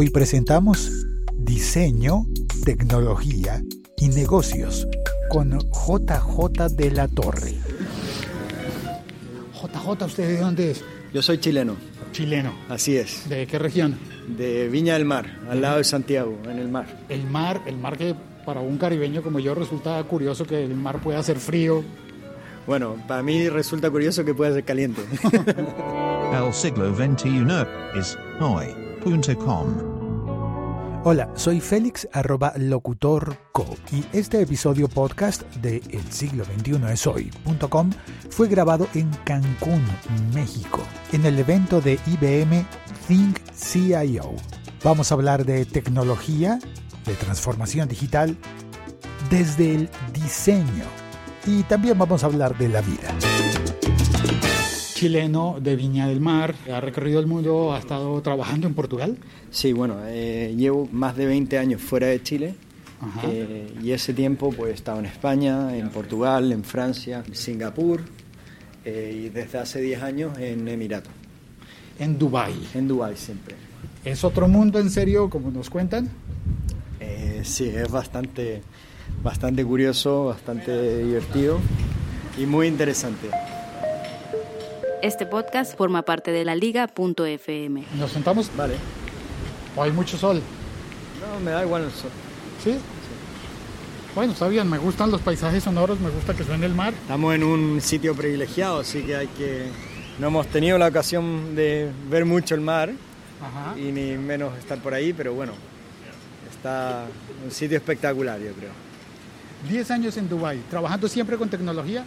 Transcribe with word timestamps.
Hoy 0.00 0.08
presentamos 0.08 0.90
Diseño, 1.36 2.24
Tecnología 2.64 3.62
y 3.98 4.08
Negocios 4.08 4.88
con 5.28 5.58
JJ 5.58 6.68
de 6.74 6.90
la 6.90 7.06
Torre. 7.06 7.52
JJ, 9.52 10.06
¿usted 10.06 10.26
de 10.26 10.38
dónde 10.38 10.70
es? 10.70 10.82
Yo 11.12 11.20
soy 11.20 11.36
chileno. 11.36 11.76
Chileno. 12.12 12.50
Así 12.70 12.96
es. 12.96 13.28
¿De 13.28 13.46
qué 13.46 13.58
región? 13.58 13.98
De 14.26 14.70
Viña 14.70 14.94
del 14.94 15.04
Mar, 15.04 15.38
al 15.50 15.60
lado 15.60 15.76
de 15.76 15.84
Santiago, 15.84 16.34
en 16.44 16.58
el 16.58 16.70
mar. 16.70 16.86
El 17.10 17.26
mar, 17.26 17.60
el 17.66 17.76
mar 17.76 17.98
que 17.98 18.14
para 18.46 18.62
un 18.62 18.78
caribeño 18.78 19.22
como 19.22 19.38
yo 19.38 19.54
resulta 19.54 20.02
curioso 20.04 20.46
que 20.46 20.64
el 20.64 20.76
mar 20.76 21.02
pueda 21.02 21.22
ser 21.22 21.38
frío. 21.38 21.84
Bueno, 22.66 22.96
para 23.06 23.22
mí 23.22 23.50
resulta 23.50 23.90
curioso 23.90 24.24
que 24.24 24.32
pueda 24.32 24.54
ser 24.54 24.64
caliente. 24.64 25.02
El 26.32 26.54
siglo 26.54 26.94
XXI 26.94 27.44
es 27.98 28.16
Hola, 31.04 31.30
soy 31.34 31.60
Félix 31.60 32.06
arroba 32.12 32.52
locutorco 32.56 33.64
y 33.90 34.04
este 34.12 34.42
episodio 34.42 34.88
podcast 34.88 35.42
de 35.56 35.78
El 35.90 36.02
siglo 36.12 36.44
XXI 36.44 36.92
es 36.92 37.06
hoy.com 37.06 37.90
fue 38.28 38.48
grabado 38.48 38.86
en 38.94 39.10
Cancún, 39.24 39.82
México, 40.34 40.80
en 41.12 41.24
el 41.24 41.38
evento 41.38 41.80
de 41.80 41.98
IBM 42.06 42.66
Think 43.08 43.38
CIO. 43.54 44.34
Vamos 44.84 45.10
a 45.10 45.14
hablar 45.14 45.46
de 45.46 45.64
tecnología, 45.64 46.58
de 47.06 47.14
transformación 47.14 47.88
digital, 47.88 48.36
desde 49.30 49.74
el 49.74 49.90
diseño 50.12 50.84
y 51.46 51.62
también 51.62 51.98
vamos 51.98 52.22
a 52.22 52.26
hablar 52.26 52.56
de 52.58 52.68
la 52.68 52.82
vida 52.82 53.14
chileno 55.00 55.56
de 55.58 55.76
Viña 55.76 56.08
del 56.08 56.20
Mar, 56.20 56.54
ha 56.70 56.78
recorrido 56.78 57.20
el 57.20 57.26
mundo, 57.26 57.72
ha 57.72 57.78
estado 57.78 58.20
trabajando 58.20 58.66
en 58.66 58.74
Portugal. 58.74 59.16
Sí, 59.50 59.72
bueno, 59.72 59.96
eh, 60.04 60.54
llevo 60.54 60.90
más 60.92 61.16
de 61.16 61.24
20 61.24 61.56
años 61.56 61.80
fuera 61.80 62.08
de 62.08 62.22
Chile 62.22 62.54
eh, 63.22 63.72
y 63.82 63.92
ese 63.92 64.12
tiempo 64.12 64.52
pues 64.52 64.72
he 64.72 64.74
estado 64.74 64.98
en 64.98 65.06
España, 65.06 65.74
en 65.74 65.88
Portugal, 65.88 66.52
en 66.52 66.64
Francia, 66.64 67.24
en 67.26 67.34
Singapur 67.34 68.02
eh, 68.84 69.22
y 69.24 69.28
desde 69.30 69.56
hace 69.56 69.80
10 69.80 70.02
años 70.02 70.38
en 70.38 70.68
Emiratos. 70.68 71.14
En 71.98 72.18
Dubái. 72.18 72.68
En 72.74 72.86
Dubái 72.86 73.16
siempre. 73.16 73.54
¿Es 74.04 74.22
otro 74.22 74.48
mundo 74.48 74.78
en 74.80 74.90
serio, 74.90 75.30
como 75.30 75.50
nos 75.50 75.70
cuentan? 75.70 76.10
sí, 77.42 77.72
es 77.74 77.90
bastante, 77.90 78.60
bastante 79.22 79.64
curioso, 79.64 80.26
bastante 80.26 80.98
divertido 81.02 81.58
y 82.38 82.44
muy 82.44 82.66
interesante. 82.66 83.30
Este 85.02 85.24
podcast 85.24 85.78
forma 85.78 86.02
parte 86.02 86.30
de 86.30 86.44
la 86.44 86.54
liga.fm. 86.54 87.84
¿Nos 87.98 88.10
sentamos? 88.10 88.50
Vale. 88.54 88.74
¿O 89.74 89.82
hay 89.82 89.92
mucho 89.92 90.18
sol? 90.18 90.42
No, 91.20 91.40
me 91.40 91.52
da 91.52 91.64
igual 91.64 91.84
el 91.84 91.90
sol. 91.90 92.10
¿Sí? 92.62 92.76
Bueno, 94.14 94.32
está 94.32 94.48
bien, 94.48 94.68
me 94.68 94.76
gustan 94.76 95.10
los 95.10 95.22
paisajes 95.22 95.64
sonoros, 95.64 95.98
me 96.00 96.10
gusta 96.10 96.34
que 96.34 96.44
suene 96.44 96.66
el 96.66 96.74
mar. 96.74 96.92
Estamos 96.92 97.34
en 97.34 97.44
un 97.44 97.80
sitio 97.80 98.14
privilegiado, 98.14 98.80
así 98.80 99.02
que 99.02 99.16
hay 99.16 99.26
que... 99.28 99.68
No 100.18 100.26
hemos 100.26 100.46
tenido 100.48 100.76
la 100.76 100.88
ocasión 100.88 101.54
de 101.56 101.90
ver 102.10 102.26
mucho 102.26 102.54
el 102.54 102.60
mar 102.60 102.92
y 103.76 103.92
ni 103.92 104.18
menos 104.18 104.58
estar 104.58 104.78
por 104.82 104.92
ahí, 104.92 105.14
pero 105.14 105.32
bueno, 105.32 105.52
está 106.50 107.06
un 107.42 107.50
sitio 107.50 107.78
espectacular, 107.78 108.38
yo 108.38 108.52
creo. 108.52 108.70
Diez 109.66 109.90
años 109.90 110.18
en 110.18 110.28
Dubái, 110.28 110.58
trabajando 110.68 111.08
siempre 111.08 111.38
con 111.38 111.48
tecnología. 111.48 112.04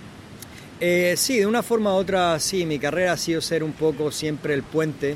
Eh, 0.79 1.13
sí, 1.17 1.39
de 1.39 1.45
una 1.45 1.63
forma 1.63 1.93
u 1.93 1.97
otra, 1.97 2.39
sí, 2.39 2.65
mi 2.65 2.79
carrera 2.79 3.13
ha 3.13 3.17
sido 3.17 3.41
ser 3.41 3.63
un 3.63 3.73
poco 3.73 4.11
siempre 4.11 4.53
el 4.53 4.63
puente 4.63 5.15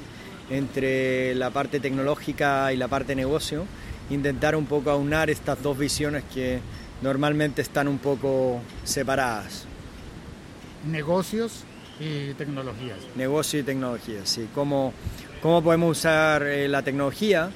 entre 0.50 1.36
la 1.36 1.50
parte 1.50 1.80
tecnológica 1.80 2.72
y 2.72 2.78
la 2.78 2.88
parte 2.88 3.16
negocio, 3.16 3.66
intentar 4.10 4.56
un 4.56 4.66
poco 4.66 4.92
aunar 4.92 5.30
estas 5.30 5.62
dos 5.62 5.78
visiones 5.78 6.24
que 6.34 6.60
normalmente 7.02 7.62
están 7.62 7.88
un 7.88 7.98
poco 7.98 8.62
separadas. 8.84 9.66
Negocios 10.90 11.64
y 12.00 12.34
tecnologías. 12.34 12.98
Negocio 13.16 13.60
y 13.60 13.64
tecnología, 13.64 14.22
sí. 14.26 14.48
¿Cómo, 14.54 14.94
cómo 15.42 15.62
podemos 15.62 15.98
usar 15.98 16.44
eh, 16.44 16.68
la 16.68 16.82
tecnología 16.82 17.50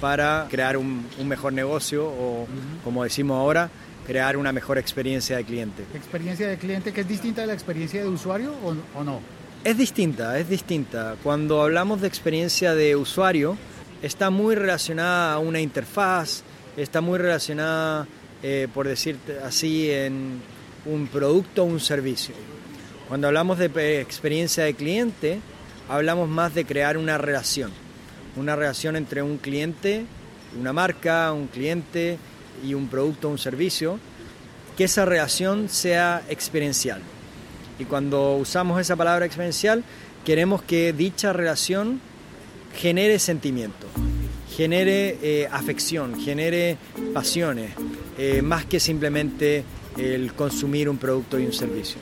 para 0.00 0.46
crear 0.48 0.76
un, 0.76 1.04
mejor 1.24 1.52
negocio 1.52 2.06
o, 2.06 2.46
como 2.82 3.04
decimos 3.04 3.36
ahora, 3.36 3.70
crear 4.06 4.36
una 4.36 4.52
mejor 4.52 4.78
experiencia 4.78 5.36
de 5.36 5.44
cliente. 5.44 5.84
¿Experiencia 5.94 6.48
de 6.48 6.56
cliente 6.58 6.92
que 6.92 7.02
es 7.02 7.08
distinta 7.08 7.42
de 7.42 7.46
la 7.48 7.54
experiencia 7.54 8.02
de 8.02 8.08
usuario 8.08 8.54
o, 8.94 9.04
no? 9.04 9.20
Es 9.64 9.76
distinta, 9.76 10.38
es 10.38 10.48
distinta. 10.48 11.16
Cuando 11.22 11.62
hablamos 11.62 12.00
de 12.00 12.08
experiencia 12.08 12.74
de 12.74 12.96
usuario, 12.96 13.56
está 14.02 14.30
muy 14.30 14.54
relacionada 14.54 15.34
a 15.34 15.38
una 15.38 15.60
interfaz, 15.60 16.42
está 16.76 17.00
muy 17.00 17.18
relacionada, 17.18 18.06
eh, 18.42 18.68
por 18.72 18.88
decirte 18.88 19.38
así, 19.44 19.90
en 19.90 20.40
un 20.86 21.06
producto 21.08 21.62
o 21.62 21.66
un 21.66 21.80
servicio. 21.80 22.34
Cuando 23.08 23.26
hablamos 23.26 23.58
de 23.58 24.00
experiencia 24.00 24.64
de 24.64 24.74
cliente, 24.74 25.40
hablamos 25.88 26.28
más 26.28 26.54
de 26.54 26.64
crear 26.64 26.96
una 26.96 27.18
relación, 27.18 27.72
una 28.36 28.56
relación 28.56 28.96
entre 28.96 29.22
un 29.22 29.38
cliente, 29.38 30.04
una 30.58 30.72
marca, 30.72 31.32
un 31.32 31.48
cliente 31.48 32.18
y 32.64 32.74
un 32.74 32.88
producto 32.88 33.28
o 33.28 33.30
un 33.32 33.38
servicio, 33.38 33.98
que 34.76 34.84
esa 34.84 35.04
relación 35.04 35.68
sea 35.68 36.22
experiencial. 36.28 37.02
Y 37.78 37.84
cuando 37.84 38.36
usamos 38.36 38.80
esa 38.80 38.96
palabra 38.96 39.26
experiencial, 39.26 39.84
queremos 40.24 40.62
que 40.62 40.92
dicha 40.92 41.32
relación 41.32 42.00
genere 42.74 43.18
sentimiento, 43.18 43.86
genere 44.54 45.18
eh, 45.22 45.48
afección, 45.50 46.20
genere 46.20 46.76
pasiones, 47.12 47.72
eh, 48.18 48.42
más 48.42 48.64
que 48.66 48.80
simplemente 48.80 49.64
el 49.96 50.34
consumir 50.34 50.88
un 50.88 50.98
producto 50.98 51.38
y 51.38 51.46
un 51.46 51.52
servicio. 51.52 52.00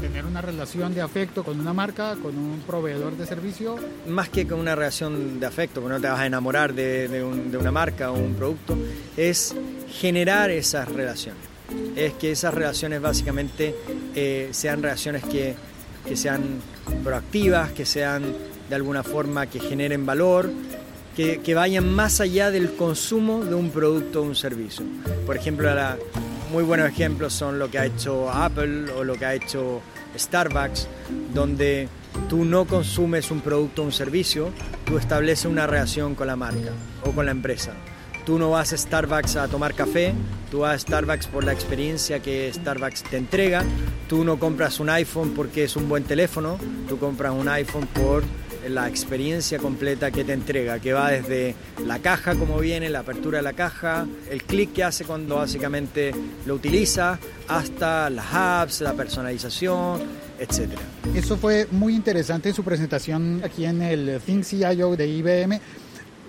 Tener 0.00 0.24
una 0.24 0.40
relación 0.40 0.94
de 0.94 1.00
afecto 1.00 1.42
con 1.42 1.58
una 1.58 1.72
marca, 1.72 2.16
con 2.22 2.38
un 2.38 2.60
proveedor 2.66 3.16
de 3.16 3.26
servicio. 3.26 3.76
Más 4.06 4.28
que 4.28 4.46
con 4.46 4.60
una 4.60 4.76
relación 4.76 5.40
de 5.40 5.46
afecto, 5.46 5.80
porque 5.80 5.94
no 5.94 6.00
te 6.00 6.06
vas 6.06 6.20
a 6.20 6.26
enamorar 6.26 6.72
de, 6.72 7.08
de 7.08 7.58
una 7.58 7.72
marca 7.72 8.12
o 8.12 8.14
un 8.14 8.34
producto, 8.34 8.78
es 9.16 9.54
generar 9.90 10.50
esas 10.50 10.88
relaciones. 10.88 11.42
Es 11.96 12.14
que 12.14 12.32
esas 12.32 12.54
relaciones 12.54 13.00
básicamente 13.00 13.74
eh, 14.14 14.48
sean 14.52 14.82
relaciones 14.82 15.24
que, 15.24 15.54
que 16.06 16.16
sean 16.16 16.60
proactivas, 17.04 17.72
que 17.72 17.84
sean 17.84 18.34
de 18.68 18.74
alguna 18.74 19.02
forma 19.02 19.46
que 19.46 19.60
generen 19.60 20.06
valor, 20.06 20.50
que, 21.16 21.40
que, 21.40 21.54
vayan 21.54 21.92
más 21.92 22.20
allá 22.20 22.50
del 22.50 22.74
consumo 22.74 23.44
de 23.44 23.54
un 23.54 23.70
producto 23.70 24.20
o 24.20 24.24
un 24.24 24.36
servicio. 24.36 24.84
Por 25.26 25.36
ejemplo, 25.36 25.70
muy 26.52 26.62
buenos 26.62 26.88
ejemplos 26.88 27.34
son 27.34 27.58
lo 27.58 27.70
que 27.70 27.78
ha 27.78 27.86
hecho 27.86 28.30
Apple 28.30 28.92
o 28.92 29.04
lo 29.04 29.14
que 29.14 29.26
ha 29.26 29.34
hecho 29.34 29.82
Starbucks, 30.16 30.88
donde 31.34 31.88
tú 32.28 32.44
no 32.44 32.64
consumes 32.66 33.30
un 33.30 33.40
producto 33.40 33.82
o 33.82 33.84
un 33.86 33.92
servicio, 33.92 34.50
tú 34.86 34.96
estableces 34.98 35.46
una 35.46 35.66
relación 35.66 36.14
con 36.14 36.26
la 36.26 36.36
marca 36.36 36.70
o 37.04 37.12
con 37.12 37.26
la 37.26 37.32
empresa. 37.32 37.72
Tú 38.28 38.38
no 38.38 38.50
vas 38.50 38.74
a 38.74 38.76
Starbucks 38.76 39.36
a 39.36 39.48
tomar 39.48 39.72
café, 39.72 40.12
tú 40.50 40.58
vas 40.58 40.74
a 40.74 40.78
Starbucks 40.78 41.28
por 41.28 41.44
la 41.44 41.52
experiencia 41.54 42.20
que 42.20 42.52
Starbucks 42.52 43.04
te 43.04 43.16
entrega. 43.16 43.64
Tú 44.06 44.22
no 44.22 44.38
compras 44.38 44.80
un 44.80 44.90
iPhone 44.90 45.32
porque 45.34 45.64
es 45.64 45.76
un 45.76 45.88
buen 45.88 46.04
teléfono, 46.04 46.58
tú 46.90 46.98
compras 46.98 47.32
un 47.32 47.48
iPhone 47.48 47.86
por 47.86 48.22
la 48.68 48.86
experiencia 48.86 49.56
completa 49.56 50.10
que 50.10 50.24
te 50.24 50.34
entrega, 50.34 50.78
que 50.78 50.92
va 50.92 51.10
desde 51.10 51.54
la 51.86 52.00
caja 52.00 52.34
como 52.34 52.58
viene, 52.58 52.90
la 52.90 52.98
apertura 52.98 53.38
de 53.38 53.44
la 53.44 53.54
caja, 53.54 54.06
el 54.30 54.42
clic 54.42 54.74
que 54.74 54.84
hace 54.84 55.06
cuando 55.06 55.36
básicamente 55.36 56.12
lo 56.44 56.56
utiliza, 56.56 57.18
hasta 57.48 58.10
las 58.10 58.26
apps, 58.30 58.82
la 58.82 58.92
personalización, 58.92 60.02
etc. 60.38 60.72
Eso 61.14 61.38
fue 61.38 61.66
muy 61.70 61.94
interesante 61.94 62.50
en 62.50 62.54
su 62.54 62.62
presentación 62.62 63.40
aquí 63.42 63.64
en 63.64 63.80
el 63.80 64.20
Think 64.20 64.44
CIO 64.44 64.96
de 64.96 65.06
IBM 65.06 65.60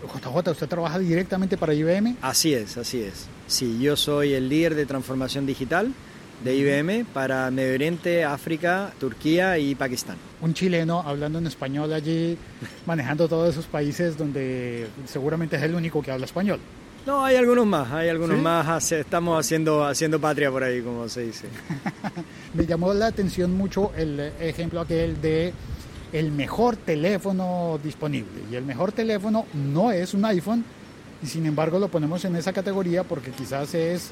JJ, 0.08 0.52
¿usted 0.52 0.68
trabaja 0.68 1.00
directamente 1.00 1.58
para 1.58 1.74
IBM? 1.74 2.18
Así 2.22 2.54
es, 2.54 2.78
así 2.78 3.02
es. 3.02 3.28
Sí, 3.48 3.80
yo 3.80 3.96
soy 3.96 4.34
el 4.34 4.50
líder 4.50 4.76
de 4.76 4.86
transformación 4.86 5.46
digital 5.46 5.94
de 6.44 6.56
IBM 6.56 7.06
para 7.06 7.52
Medio 7.52 7.74
Oriente, 7.74 8.24
África, 8.24 8.94
Turquía 9.00 9.58
y 9.58 9.76
Pakistán. 9.76 10.18
Un 10.42 10.54
chileno 10.54 11.02
hablando 11.06 11.40
en 11.40 11.48
español 11.48 11.92
allí, 11.92 12.38
manejando 12.86 13.28
todos 13.28 13.50
esos 13.50 13.66
países 13.66 14.18
donde 14.18 14.88
seguramente 15.06 15.58
es 15.58 15.64
el 15.64 15.76
único 15.76 16.02
que 16.02 16.12
habla 16.12 16.26
español. 16.26 16.60
No, 17.06 17.24
hay 17.24 17.38
algunos 17.38 17.66
más, 17.66 17.92
hay 17.92 18.10
algunos 18.10 18.38
más. 18.40 18.92
Estamos 18.92 19.40
haciendo, 19.40 19.86
haciendo 19.86 20.20
patria 20.20 20.52
por 20.52 20.64
ahí, 20.64 20.82
como 20.82 21.08
se 21.10 21.22
dice. 21.22 21.48
Me 22.54 22.66
llamó 22.66 22.94
la 22.94 23.08
atención 23.08 23.54
mucho 23.56 23.92
el 23.96 24.20
ejemplo 24.40 24.82
aquel 24.82 25.20
de 25.22 25.54
el 26.14 26.32
mejor 26.32 26.76
teléfono 26.76 27.80
disponible. 27.84 28.42
Y 28.52 28.56
el 28.56 28.66
mejor 28.66 28.92
teléfono 28.92 29.46
no 29.54 29.92
es 29.92 30.14
un 30.14 30.26
iPhone, 30.26 30.64
y 31.22 31.28
sin 31.28 31.46
embargo 31.46 31.80
lo 31.80 31.90
ponemos 31.90 32.24
en 32.26 32.36
esa 32.36 32.54
categoría 32.54 33.04
porque 33.04 33.32
quizás 33.32 33.74
es 33.74 34.12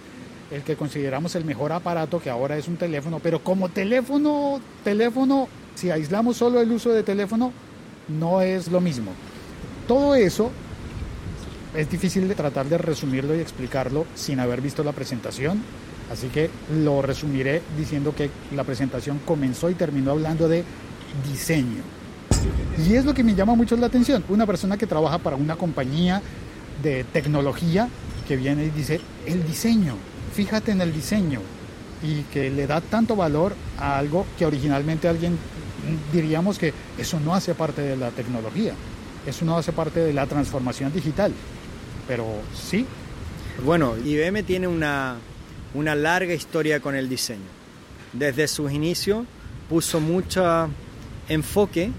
el 0.51 0.61
que 0.63 0.75
consideramos 0.75 1.35
el 1.35 1.45
mejor 1.45 1.71
aparato, 1.71 2.19
que 2.21 2.29
ahora 2.29 2.57
es 2.57 2.67
un 2.67 2.77
teléfono, 2.77 3.19
pero 3.19 3.43
como 3.43 3.69
teléfono, 3.69 4.61
teléfono, 4.83 5.47
si 5.75 5.91
aislamos 5.91 6.37
solo 6.37 6.61
el 6.61 6.71
uso 6.71 6.91
de 6.91 7.03
teléfono, 7.03 7.51
no 8.07 8.41
es 8.41 8.69
lo 8.69 8.79
mismo. 8.79 9.11
Todo 9.87 10.15
eso 10.15 10.51
es 11.75 11.89
difícil 11.89 12.27
de 12.27 12.35
tratar 12.35 12.67
de 12.67 12.77
resumirlo 12.77 13.35
y 13.35 13.39
explicarlo 13.39 14.05
sin 14.15 14.39
haber 14.39 14.61
visto 14.61 14.83
la 14.83 14.93
presentación, 14.93 15.61
así 16.11 16.27
que 16.27 16.49
lo 16.81 17.01
resumiré 17.01 17.61
diciendo 17.77 18.15
que 18.15 18.29
la 18.55 18.63
presentación 18.63 19.19
comenzó 19.25 19.69
y 19.69 19.73
terminó 19.73 20.11
hablando 20.11 20.47
de 20.47 20.63
diseño. 21.23 21.83
Y 22.77 22.95
es 22.95 23.05
lo 23.05 23.13
que 23.13 23.23
me 23.23 23.35
llama 23.35 23.55
mucho 23.55 23.75
la 23.75 23.87
atención, 23.87 24.23
una 24.29 24.45
persona 24.45 24.77
que 24.77 24.85
trabaja 24.85 25.17
para 25.17 25.35
una 25.35 25.55
compañía 25.55 26.21
de 26.83 27.03
tecnología 27.05 27.89
que 28.27 28.35
viene 28.35 28.65
y 28.65 28.69
dice, 28.69 28.99
el 29.25 29.45
diseño, 29.47 29.95
fíjate 30.33 30.71
en 30.71 30.81
el 30.81 30.93
diseño, 30.93 31.41
y 32.03 32.21
que 32.23 32.49
le 32.51 32.67
da 32.67 32.81
tanto 32.81 33.15
valor 33.15 33.55
a 33.79 33.97
algo 33.97 34.25
que 34.37 34.45
originalmente 34.45 35.07
alguien 35.07 35.37
diríamos 36.11 36.59
que 36.59 36.73
eso 36.97 37.19
no 37.19 37.33
hace 37.33 37.55
parte 37.55 37.81
de 37.81 37.95
la 37.95 38.11
tecnología, 38.11 38.73
eso 39.25 39.45
no 39.45 39.57
hace 39.57 39.71
parte 39.71 39.99
de 39.99 40.13
la 40.13 40.27
transformación 40.27 40.93
digital, 40.93 41.33
pero 42.07 42.25
sí. 42.53 42.85
Bueno, 43.65 43.95
IBM 43.97 44.43
tiene 44.43 44.67
una, 44.67 45.15
una 45.73 45.95
larga 45.95 46.33
historia 46.33 46.79
con 46.79 46.95
el 46.95 47.09
diseño. 47.09 47.57
Desde 48.13 48.47
sus 48.47 48.71
inicios 48.71 49.25
puso 49.69 49.99
mucho 49.99 50.69
enfoque 51.29 51.91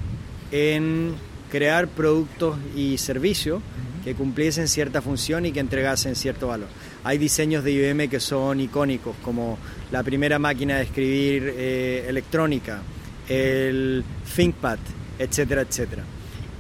en 0.50 1.14
crear 1.50 1.88
productos 1.88 2.58
y 2.76 2.98
servicios 2.98 3.62
que 4.04 4.14
cumpliesen 4.14 4.68
cierta 4.68 5.02
función 5.02 5.46
y 5.46 5.52
que 5.52 5.60
entregasen 5.60 6.14
cierto 6.14 6.48
valor. 6.48 6.68
Hay 7.04 7.18
diseños 7.18 7.64
de 7.64 7.72
IBM 7.72 8.08
que 8.08 8.20
son 8.20 8.60
icónicos, 8.60 9.16
como 9.22 9.58
la 9.90 10.02
primera 10.02 10.38
máquina 10.38 10.76
de 10.76 10.84
escribir 10.84 11.54
eh, 11.56 12.06
electrónica, 12.08 12.80
el 13.28 14.04
ThinkPad, 14.34 14.78
etcétera, 15.18 15.62
etcétera. 15.62 16.04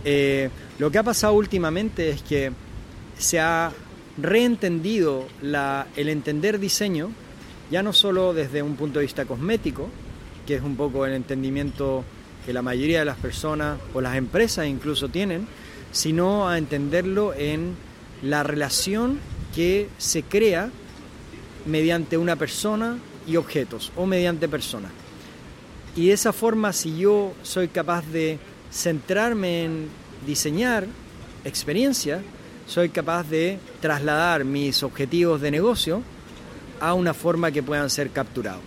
Eh, 0.04 0.50
lo 0.78 0.90
que 0.90 0.98
ha 0.98 1.02
pasado 1.02 1.34
últimamente 1.34 2.10
es 2.10 2.22
que 2.22 2.52
se 3.16 3.40
ha 3.40 3.72
reentendido 4.20 5.26
el 5.42 6.08
entender 6.08 6.58
diseño, 6.58 7.10
ya 7.70 7.82
no 7.82 7.92
solo 7.92 8.34
desde 8.34 8.62
un 8.62 8.76
punto 8.76 8.98
de 8.98 9.04
vista 9.04 9.24
cosmético, 9.24 9.88
que 10.46 10.56
es 10.56 10.62
un 10.62 10.76
poco 10.76 11.04
el 11.04 11.14
entendimiento 11.14 12.04
que 12.48 12.54
la 12.54 12.62
mayoría 12.62 13.00
de 13.00 13.04
las 13.04 13.18
personas 13.18 13.78
o 13.92 14.00
las 14.00 14.16
empresas 14.16 14.66
incluso 14.66 15.10
tienen, 15.10 15.46
sino 15.92 16.48
a 16.48 16.56
entenderlo 16.56 17.34
en 17.34 17.74
la 18.22 18.42
relación 18.42 19.18
que 19.54 19.90
se 19.98 20.22
crea 20.22 20.70
mediante 21.66 22.16
una 22.16 22.36
persona 22.36 22.96
y 23.26 23.36
objetos 23.36 23.92
o 23.96 24.06
mediante 24.06 24.48
personas. 24.48 24.92
Y 25.94 26.06
de 26.06 26.14
esa 26.14 26.32
forma, 26.32 26.72
si 26.72 26.96
yo 26.96 27.34
soy 27.42 27.68
capaz 27.68 28.06
de 28.06 28.38
centrarme 28.72 29.64
en 29.64 29.88
diseñar 30.26 30.86
experiencias, 31.44 32.22
soy 32.66 32.88
capaz 32.88 33.24
de 33.24 33.58
trasladar 33.82 34.46
mis 34.46 34.82
objetivos 34.82 35.42
de 35.42 35.50
negocio 35.50 36.02
a 36.80 36.94
una 36.94 37.12
forma 37.12 37.52
que 37.52 37.62
puedan 37.62 37.90
ser 37.90 38.08
capturados. 38.08 38.62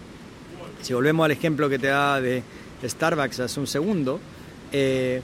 Si 0.84 0.94
volvemos 0.94 1.26
al 1.26 1.32
ejemplo 1.32 1.68
que 1.68 1.80
te 1.80 1.88
daba 1.88 2.22
de 2.22 2.44
Starbucks 2.84 3.40
hace 3.40 3.60
un 3.60 3.68
segundo, 3.68 4.20
eh, 4.72 5.22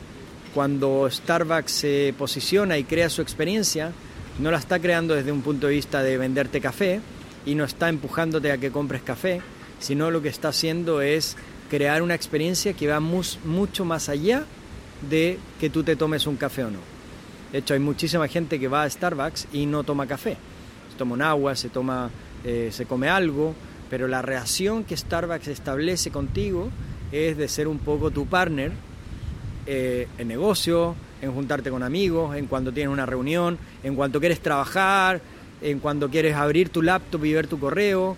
cuando 0.54 1.10
Starbucks 1.10 1.72
se 1.72 2.14
posiciona 2.18 2.78
y 2.78 2.84
crea 2.84 3.10
su 3.10 3.22
experiencia, 3.22 3.92
no 4.40 4.52
la 4.52 4.58
está 4.58 4.80
creando 4.80 5.16
desde 5.16 5.32
un 5.32 5.42
punto 5.42 5.68
de 5.68 5.74
vista 5.74 6.04
de 6.04 6.18
venderte 6.18 6.62
café 6.62 7.02
y 7.46 7.56
no 7.56 7.64
está 7.64 7.90
empujándote 7.90 8.52
a 8.52 8.58
que 8.58 8.72
compres 8.72 9.02
café, 9.02 9.42
sino 9.80 10.12
lo 10.12 10.22
que 10.22 10.30
está 10.30 10.50
haciendo 10.50 11.02
es 11.02 11.38
crear 11.70 12.02
una 12.02 12.16
experiencia 12.16 12.74
que 12.74 12.88
va 12.88 13.00
mucho 13.00 13.86
más 13.86 14.10
allá 14.10 14.46
de 15.10 15.38
que 15.60 15.70
tú 15.70 15.84
te 15.84 15.96
tomes 15.96 16.28
un 16.28 16.38
café 16.38 16.64
o 16.64 16.72
no. 16.72 16.80
De 17.52 17.60
hecho, 17.60 17.74
hay 17.74 17.80
muchísima 17.80 18.28
gente 18.28 18.60
que 18.60 18.68
va 18.68 18.84
a 18.84 18.90
Starbucks 18.90 19.48
y 19.54 19.66
no 19.66 19.84
toma 19.84 20.08
café. 20.08 20.38
Se 20.92 20.98
toma 20.98 21.14
un 21.14 21.22
agua, 21.22 21.56
se, 21.56 21.70
toma, 21.70 22.10
eh, 22.44 22.70
se 22.72 22.86
come 22.86 23.10
algo, 23.10 23.56
pero 23.90 24.08
la 24.08 24.22
reacción 24.22 24.84
que 24.84 24.98
Starbucks 24.98 25.48
establece 25.48 26.12
contigo 26.12 26.70
es 27.12 27.38
de 27.38 27.48
ser 27.48 27.68
un 27.68 27.80
poco 27.80 28.12
tu 28.12 28.26
partner 28.26 28.72
eh, 29.66 30.08
en 30.18 30.28
negocio, 30.28 30.96
en 31.22 31.32
juntarte 31.34 31.70
con 31.70 31.84
amigos, 31.84 32.36
en 32.36 32.48
cuando 32.48 32.72
tienes 32.72 32.92
una 32.92 33.06
reunión, 33.06 33.58
en 33.84 33.96
cuanto 33.96 34.20
quieres 34.20 34.40
trabajar, 34.40 35.22
en 35.62 35.80
cuando 35.80 36.10
quieres 36.10 36.36
abrir 36.36 36.70
tu 36.70 36.82
laptop 36.82 37.26
y 37.26 37.34
ver 37.34 37.48
tu 37.48 37.60
correo. 37.60 38.16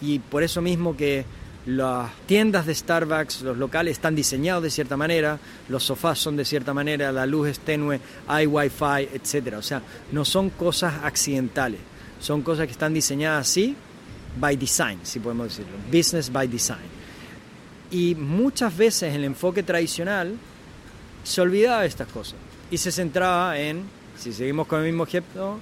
Y 0.00 0.18
por 0.18 0.42
eso 0.42 0.60
mismo 0.60 0.96
que 0.96 1.24
las 1.66 2.10
tiendas 2.26 2.66
de 2.66 2.74
Starbucks, 2.74 3.42
los 3.42 3.56
locales 3.56 3.92
están 3.92 4.14
diseñados 4.14 4.64
de 4.64 4.70
cierta 4.70 4.96
manera, 4.96 5.38
los 5.68 5.84
sofás 5.84 6.18
son 6.18 6.36
de 6.36 6.44
cierta 6.44 6.74
manera, 6.74 7.12
la 7.12 7.24
luz 7.24 7.48
es 7.48 7.60
tenue, 7.60 8.00
hay 8.26 8.46
wifi, 8.46 9.08
etc. 9.12 9.54
O 9.58 9.62
sea, 9.62 9.80
no 10.10 10.24
son 10.24 10.50
cosas 10.50 10.94
accidentales, 11.04 11.80
son 12.20 12.42
cosas 12.42 12.66
que 12.66 12.72
están 12.72 12.92
diseñadas 12.92 13.48
así, 13.48 13.76
by 14.38 14.56
design, 14.56 14.98
si 15.02 15.20
podemos 15.20 15.48
decirlo, 15.48 15.72
business 15.90 16.30
by 16.32 16.48
design. 16.48 17.01
Y 17.92 18.14
muchas 18.14 18.74
veces 18.74 19.14
el 19.14 19.22
enfoque 19.22 19.62
tradicional 19.62 20.34
se 21.22 21.40
olvidaba 21.42 21.82
de 21.82 21.88
estas 21.88 22.08
cosas 22.08 22.36
y 22.70 22.78
se 22.78 22.90
centraba 22.90 23.58
en, 23.58 23.82
si 24.18 24.32
seguimos 24.32 24.66
con 24.66 24.80
el 24.80 24.86
mismo 24.86 25.04
ejemplo, 25.04 25.58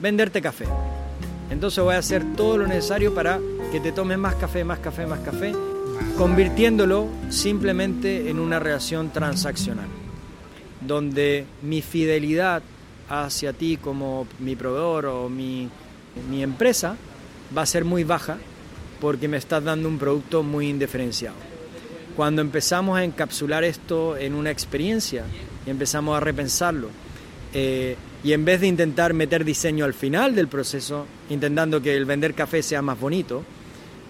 venderte 0.00 0.40
café. 0.40 0.64
Entonces 1.50 1.84
voy 1.84 1.94
a 1.94 1.98
hacer 1.98 2.24
todo 2.36 2.56
lo 2.56 2.66
necesario 2.66 3.14
para 3.14 3.38
que 3.70 3.80
te 3.80 3.92
tomes 3.92 4.16
más 4.16 4.34
café, 4.36 4.64
más 4.64 4.78
café, 4.78 5.06
más 5.06 5.20
café, 5.20 5.52
convirtiéndolo 6.16 7.06
simplemente 7.28 8.30
en 8.30 8.38
una 8.38 8.58
relación 8.58 9.10
transaccional, 9.12 9.88
donde 10.80 11.44
mi 11.60 11.82
fidelidad 11.82 12.62
hacia 13.10 13.52
ti 13.52 13.76
como 13.76 14.26
mi 14.38 14.56
proveedor 14.56 15.04
o 15.04 15.28
mi, 15.28 15.68
mi 16.30 16.42
empresa 16.42 16.96
va 17.56 17.60
a 17.60 17.66
ser 17.66 17.84
muy 17.84 18.04
baja 18.04 18.38
porque 19.02 19.28
me 19.28 19.36
estás 19.36 19.62
dando 19.62 19.86
un 19.86 19.98
producto 19.98 20.42
muy 20.42 20.70
indiferenciado. 20.70 21.53
Cuando 22.16 22.42
empezamos 22.42 22.96
a 22.96 23.04
encapsular 23.04 23.64
esto 23.64 24.16
en 24.16 24.34
una 24.34 24.50
experiencia 24.50 25.24
y 25.66 25.70
empezamos 25.70 26.16
a 26.16 26.20
repensarlo, 26.20 26.88
eh, 27.52 27.96
y 28.22 28.32
en 28.32 28.44
vez 28.44 28.60
de 28.60 28.68
intentar 28.68 29.14
meter 29.14 29.44
diseño 29.44 29.84
al 29.84 29.94
final 29.94 30.34
del 30.34 30.48
proceso, 30.48 31.06
intentando 31.28 31.82
que 31.82 31.96
el 31.96 32.04
vender 32.04 32.34
café 32.34 32.62
sea 32.62 32.82
más 32.82 32.98
bonito, 32.98 33.44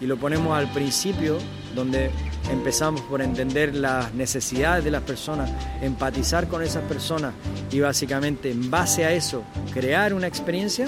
y 0.00 0.06
lo 0.06 0.18
ponemos 0.18 0.56
al 0.56 0.70
principio, 0.72 1.38
donde 1.74 2.10
empezamos 2.50 3.00
por 3.02 3.22
entender 3.22 3.74
las 3.74 4.12
necesidades 4.12 4.84
de 4.84 4.90
las 4.90 5.02
personas, 5.02 5.50
empatizar 5.80 6.46
con 6.48 6.62
esas 6.62 6.82
personas 6.84 7.32
y 7.70 7.80
básicamente 7.80 8.50
en 8.50 8.70
base 8.70 9.04
a 9.04 9.12
eso 9.12 9.44
crear 9.72 10.12
una 10.12 10.26
experiencia, 10.26 10.86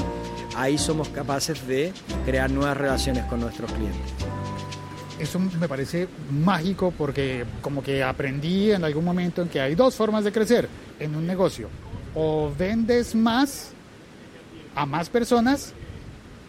ahí 0.54 0.76
somos 0.76 1.08
capaces 1.08 1.66
de 1.66 1.92
crear 2.24 2.50
nuevas 2.50 2.76
relaciones 2.76 3.24
con 3.24 3.40
nuestros 3.40 3.72
clientes 3.72 4.12
eso 5.18 5.38
me 5.38 5.68
parece 5.68 6.08
mágico 6.30 6.92
porque 6.96 7.44
como 7.62 7.82
que 7.82 8.02
aprendí 8.02 8.72
en 8.72 8.84
algún 8.84 9.04
momento 9.04 9.42
en 9.42 9.48
que 9.48 9.60
hay 9.60 9.74
dos 9.74 9.94
formas 9.94 10.24
de 10.24 10.32
crecer 10.32 10.68
en 11.00 11.14
un 11.14 11.26
negocio. 11.26 11.68
O 12.14 12.52
vendes 12.56 13.14
más 13.14 13.72
a 14.74 14.86
más 14.86 15.08
personas 15.08 15.72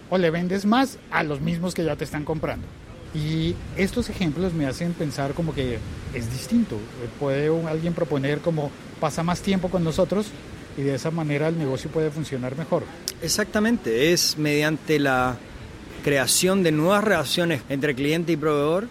o 0.09 0.17
le 0.17 0.29
vendes 0.29 0.65
más 0.65 0.97
a 1.11 1.23
los 1.23 1.41
mismos 1.41 1.73
que 1.73 1.83
ya 1.83 1.95
te 1.95 2.03
están 2.03 2.23
comprando. 2.23 2.65
Y 3.13 3.55
estos 3.77 4.09
ejemplos 4.09 4.53
me 4.53 4.65
hacen 4.65 4.93
pensar 4.93 5.33
como 5.33 5.53
que 5.53 5.79
es 6.13 6.31
distinto. 6.31 6.77
Puede 7.19 7.49
alguien 7.67 7.93
proponer 7.93 8.39
como 8.39 8.69
pasa 8.99 9.23
más 9.23 9.41
tiempo 9.41 9.69
con 9.69 9.83
nosotros 9.83 10.27
y 10.77 10.81
de 10.81 10.95
esa 10.95 11.09
manera 11.11 11.47
el 11.47 11.57
negocio 11.57 11.89
puede 11.89 12.11
funcionar 12.11 12.57
mejor. 12.57 12.83
Exactamente, 13.21 14.13
es 14.13 14.37
mediante 14.37 14.99
la 14.99 15.37
creación 16.07 16.63
de 16.63 16.71
nuevas 16.71 17.03
relaciones 17.03 17.63
entre 17.67 17.93
cliente 17.93 18.31
y 18.31 18.37
proveedor 18.37 18.87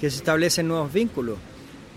que 0.00 0.08
se 0.08 0.18
establecen 0.18 0.68
nuevos 0.68 0.92
vínculos. 0.92 1.36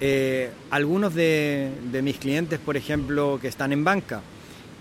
Eh, 0.01 0.49
algunos 0.71 1.13
de, 1.13 1.69
mis 2.01 2.17
clientes, 2.17 2.57
por 2.57 2.75
ejemplo, 2.75 3.37
que 3.39 3.49
están 3.49 3.71
en 3.71 3.83
banca, 3.83 4.21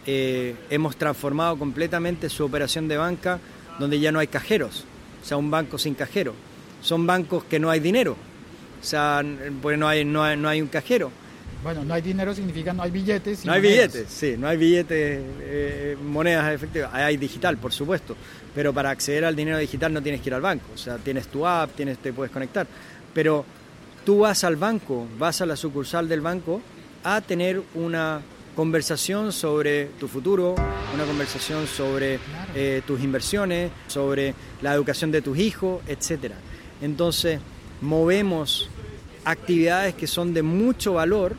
eh, 0.07 0.55
hemos 0.71 0.97
transformado 0.97 1.59
completamente 1.59 2.31
su 2.31 2.43
operación 2.43 2.89
de 2.89 2.97
banca 2.97 3.39
donde 3.79 4.01
ya 4.01 4.11
no 4.11 4.19
hay 4.19 4.29
cajeros, 4.29 4.87
o 5.23 5.27
sea, 5.27 5.37
un 5.37 5.51
banco 5.51 5.77
sin 5.77 5.93
cajero. 5.93 6.33
Son 6.81 7.07
bancos 7.07 7.45
que 7.45 7.59
no 7.59 7.69
hay 7.69 7.81
dinero, 7.81 8.17
o 8.81 8.85
sea, 8.85 9.23
pues 9.61 9.79
no 9.79 9.89
hay, 9.89 10.07
no 10.07 10.23
hay, 10.23 10.63
un 10.63 10.69
cajero. 10.69 11.11
Bueno, 11.63 11.85
no 11.85 11.95
hay 11.95 12.03
dinero 12.03 12.35
significa 12.35 12.73
no 12.73 12.83
hay 12.83 12.91
billetes. 12.91 13.45
no 13.45 13.53
hay 13.53 13.61
billetes, 13.61 14.09
sí, 14.09 14.35
no 14.37 14.49
hay 14.49 14.57
billetes, 14.57 15.23
eh, 15.41 15.97
monedas 16.03 16.53
efectivas. 16.53 16.91
Hay 16.93 17.17
digital, 17.17 17.57
por 17.57 17.73
supuesto, 17.73 18.17
pero 18.55 18.73
para 18.73 18.91
acceder 18.91 19.25
al 19.25 19.37
dinero 19.37 19.59
digital 19.59 19.93
no 19.93 20.03
tienes 20.03 20.21
que 20.21 20.31
ir 20.31 20.35
al 20.35 20.41
banco, 20.41 20.67
o 20.75 20.79
sea, 20.79 20.99
tienes 20.99 21.29
tu 21.29 21.47
app, 21.47 21.71
tienes, 21.77 21.99
te 21.99 22.13
puedes 22.13 22.33
conectar, 22.33 22.67
pero 23.15 23.45
tú 24.05 24.21
vas 24.21 24.43
al 24.43 24.57
banco, 24.57 25.07
vas 25.19 25.41
a 25.41 25.47
la 25.47 25.55
sucursal 25.55 26.09
del 26.09 26.21
banco 26.21 26.61
a 27.05 27.21
tener 27.21 27.63
una 27.75 28.21
conversación 28.57 29.33
sobre 29.33 29.87
tu 30.01 30.09
futuro, 30.09 30.55
una 30.95 31.05
conversación 31.05 31.67
sobre 31.69 32.19
eh, 32.55 32.83
tus 32.87 33.01
inversiones, 33.03 33.71
sobre 33.87 34.35
la 34.63 34.75
educación 34.75 35.13
de 35.13 35.23
tus 35.23 35.39
hijos, 35.39 35.81
etc. 35.87 36.33
Entonces, 36.81 37.41
movemos 37.81 38.69
actividades 39.25 39.95
que 39.95 40.07
son 40.09 40.35
de 40.35 40.43
mucho 40.43 40.95
valor 40.95 41.37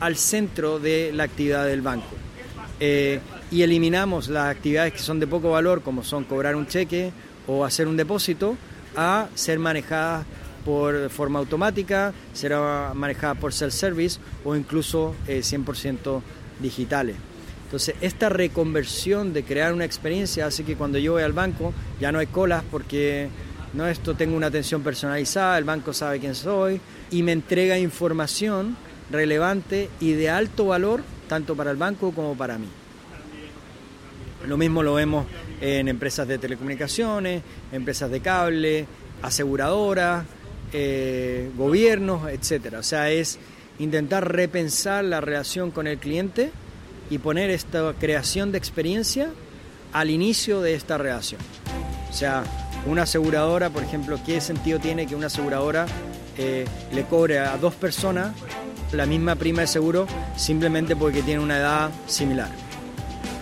al 0.00 0.16
centro 0.16 0.78
de 0.78 1.12
la 1.12 1.24
actividad 1.24 1.66
del 1.66 1.82
banco. 1.82 2.14
Eh, 2.80 3.20
y 3.50 3.62
eliminamos 3.62 4.28
las 4.28 4.50
actividades 4.50 4.92
que 4.92 4.98
son 4.98 5.20
de 5.20 5.26
poco 5.26 5.50
valor, 5.50 5.82
como 5.82 6.02
son 6.02 6.24
cobrar 6.24 6.56
un 6.56 6.66
cheque 6.66 7.12
o 7.46 7.64
hacer 7.64 7.86
un 7.86 7.96
depósito, 7.96 8.56
a 8.96 9.28
ser 9.34 9.58
manejadas 9.58 10.26
por 10.64 11.10
forma 11.10 11.38
automática, 11.38 12.12
ser 12.32 12.54
manejadas 12.94 13.38
por 13.38 13.52
self-service 13.52 14.18
o 14.44 14.56
incluso 14.56 15.14
100% 15.26 16.18
eh, 16.18 16.22
digitales. 16.60 17.16
Entonces, 17.64 17.96
esta 18.00 18.28
reconversión 18.28 19.32
de 19.32 19.42
crear 19.42 19.72
una 19.72 19.84
experiencia 19.84 20.46
hace 20.46 20.64
que 20.64 20.76
cuando 20.76 20.98
yo 20.98 21.12
voy 21.12 21.22
al 21.22 21.32
banco 21.32 21.72
ya 22.00 22.12
no 22.12 22.18
hay 22.18 22.26
colas 22.26 22.62
porque 22.70 23.28
no 23.72 23.86
esto 23.86 24.14
tengo 24.14 24.36
una 24.36 24.46
atención 24.46 24.82
personalizada, 24.82 25.58
el 25.58 25.64
banco 25.64 25.92
sabe 25.92 26.20
quién 26.20 26.34
soy 26.34 26.80
y 27.10 27.22
me 27.22 27.32
entrega 27.32 27.78
información 27.78 28.76
relevante 29.10 29.90
y 30.00 30.12
de 30.12 30.30
alto 30.30 30.66
valor 30.66 31.02
tanto 31.28 31.56
para 31.56 31.70
el 31.70 31.76
banco 31.76 32.12
como 32.12 32.36
para 32.36 32.58
mí. 32.58 32.68
Lo 34.46 34.56
mismo 34.56 34.82
lo 34.82 34.94
vemos 34.94 35.26
en 35.60 35.88
empresas 35.88 36.28
de 36.28 36.38
telecomunicaciones, 36.38 37.42
empresas 37.72 38.10
de 38.10 38.20
cable, 38.20 38.86
aseguradoras, 39.22 40.26
eh, 40.72 41.50
gobiernos, 41.56 42.28
etcétera. 42.28 42.80
O 42.80 42.82
sea, 42.82 43.10
es 43.10 43.38
intentar 43.78 44.30
repensar 44.30 45.04
la 45.04 45.20
relación 45.20 45.70
con 45.70 45.86
el 45.86 45.98
cliente 45.98 46.50
y 47.10 47.18
poner 47.18 47.50
esta 47.50 47.94
creación 47.98 48.52
de 48.52 48.58
experiencia 48.58 49.30
al 49.92 50.10
inicio 50.10 50.60
de 50.60 50.74
esta 50.74 50.98
relación. 50.98 51.40
O 52.10 52.12
sea, 52.12 52.44
una 52.86 53.02
aseguradora, 53.02 53.70
por 53.70 53.82
ejemplo, 53.82 54.18
¿qué 54.26 54.40
sentido 54.40 54.78
tiene 54.78 55.06
que 55.06 55.14
una 55.14 55.28
aseguradora 55.28 55.86
eh, 56.36 56.66
le 56.92 57.04
cobre 57.04 57.38
a 57.38 57.56
dos 57.56 57.74
personas 57.74 58.34
la 58.94 59.06
misma 59.06 59.36
prima 59.36 59.62
de 59.62 59.66
seguro 59.66 60.06
simplemente 60.36 60.96
porque 60.96 61.22
tiene 61.22 61.42
una 61.42 61.58
edad 61.58 61.90
similar? 62.06 62.48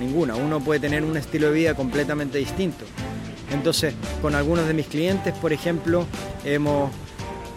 ninguna. 0.02 0.34
Uno 0.34 0.60
puede 0.60 0.80
tener 0.80 1.04
un 1.04 1.16
estilo 1.16 1.48
de 1.48 1.54
vida 1.54 1.74
completamente 1.74 2.38
distinto. 2.38 2.84
Entonces, 3.50 3.94
con 4.20 4.34
algunos 4.34 4.66
de 4.66 4.74
mis 4.74 4.86
clientes, 4.86 5.34
por 5.34 5.52
ejemplo, 5.52 6.06
hemos 6.44 6.90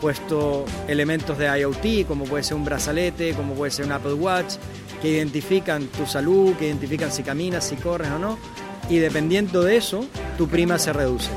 puesto 0.01 0.65
elementos 0.87 1.37
de 1.37 1.45
IoT, 1.59 2.07
como 2.07 2.25
puede 2.25 2.43
ser 2.43 2.57
un 2.57 2.65
brazalete, 2.65 3.33
como 3.33 3.53
puede 3.53 3.71
ser 3.71 3.85
un 3.85 3.93
Apple 3.93 4.13
Watch, 4.13 4.55
que 5.01 5.09
identifican 5.09 5.87
tu 5.87 6.05
salud, 6.05 6.53
que 6.55 6.67
identifican 6.67 7.11
si 7.11 7.23
caminas, 7.23 7.65
si 7.65 7.75
corres 7.75 8.11
o 8.11 8.19
no, 8.19 8.37
y 8.89 8.97
dependiendo 8.97 9.63
de 9.63 9.77
eso, 9.77 10.05
tu 10.37 10.47
prima 10.47 10.77
se 10.77 10.93
reduce. 10.93 11.29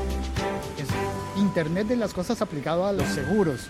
Internet 1.37 1.87
de 1.87 1.95
las 1.95 2.13
cosas 2.13 2.41
aplicado 2.41 2.85
a 2.85 2.91
los 2.91 3.07
seguros. 3.07 3.61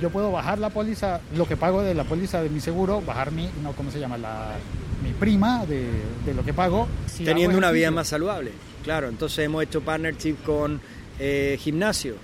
Yo 0.00 0.10
puedo 0.10 0.30
bajar 0.30 0.58
la 0.58 0.70
póliza, 0.70 1.20
lo 1.36 1.46
que 1.46 1.56
pago 1.56 1.82
de 1.82 1.94
la 1.94 2.04
póliza 2.04 2.42
de 2.42 2.48
mi 2.48 2.60
seguro, 2.60 3.00
bajar 3.00 3.32
mi, 3.32 3.48
no, 3.62 3.72
¿cómo 3.72 3.90
se 3.90 3.98
llama? 3.98 4.16
La, 4.16 4.56
mi 5.02 5.12
prima 5.12 5.64
de, 5.66 6.34
lo 6.34 6.44
que 6.44 6.54
pago. 6.54 6.88
Teniendo 7.16 7.56
una 7.58 7.70
vida 7.70 7.90
más 7.90 8.08
saludable, 8.08 8.52
claro. 8.84 9.08
Entonces 9.08 9.40
hemos 9.40 9.62
hecho 9.62 9.80
partnership 9.80 10.36
con 10.44 10.80
eh, 11.18 11.56
gimnasio. 11.60 12.14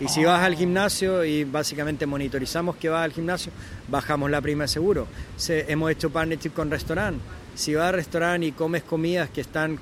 Y 0.00 0.08
si 0.08 0.24
vas 0.24 0.42
al 0.42 0.54
gimnasio 0.54 1.24
y 1.26 1.44
básicamente 1.44 2.06
monitorizamos 2.06 2.76
que 2.76 2.88
vas 2.88 3.04
al 3.04 3.12
gimnasio, 3.12 3.52
bajamos 3.88 4.30
la 4.30 4.40
prima 4.40 4.64
de 4.64 4.68
seguro. 4.68 5.06
hemos 5.46 5.90
hecho 5.90 6.08
partnership 6.08 6.50
con 6.50 6.70
restaurante. 6.70 7.20
Si 7.54 7.74
vas 7.74 7.88
al 7.88 7.94
restaurante 7.94 8.46
y 8.46 8.52
comes 8.52 8.82
comidas 8.82 9.28
que 9.28 9.42
están 9.42 9.78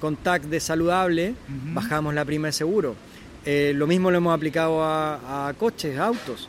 con 0.00 0.16
tag 0.16 0.42
de 0.42 0.58
saludable, 0.60 1.34
bajamos 1.74 2.14
la 2.14 2.24
prima 2.24 2.48
de 2.48 2.52
seguro. 2.52 2.96
Eh, 3.44 3.72
lo 3.74 3.86
mismo 3.86 4.10
lo 4.10 4.16
hemos 4.16 4.34
aplicado 4.34 4.82
a, 4.82 5.48
a 5.48 5.52
coches, 5.52 5.98
autos. 5.98 6.48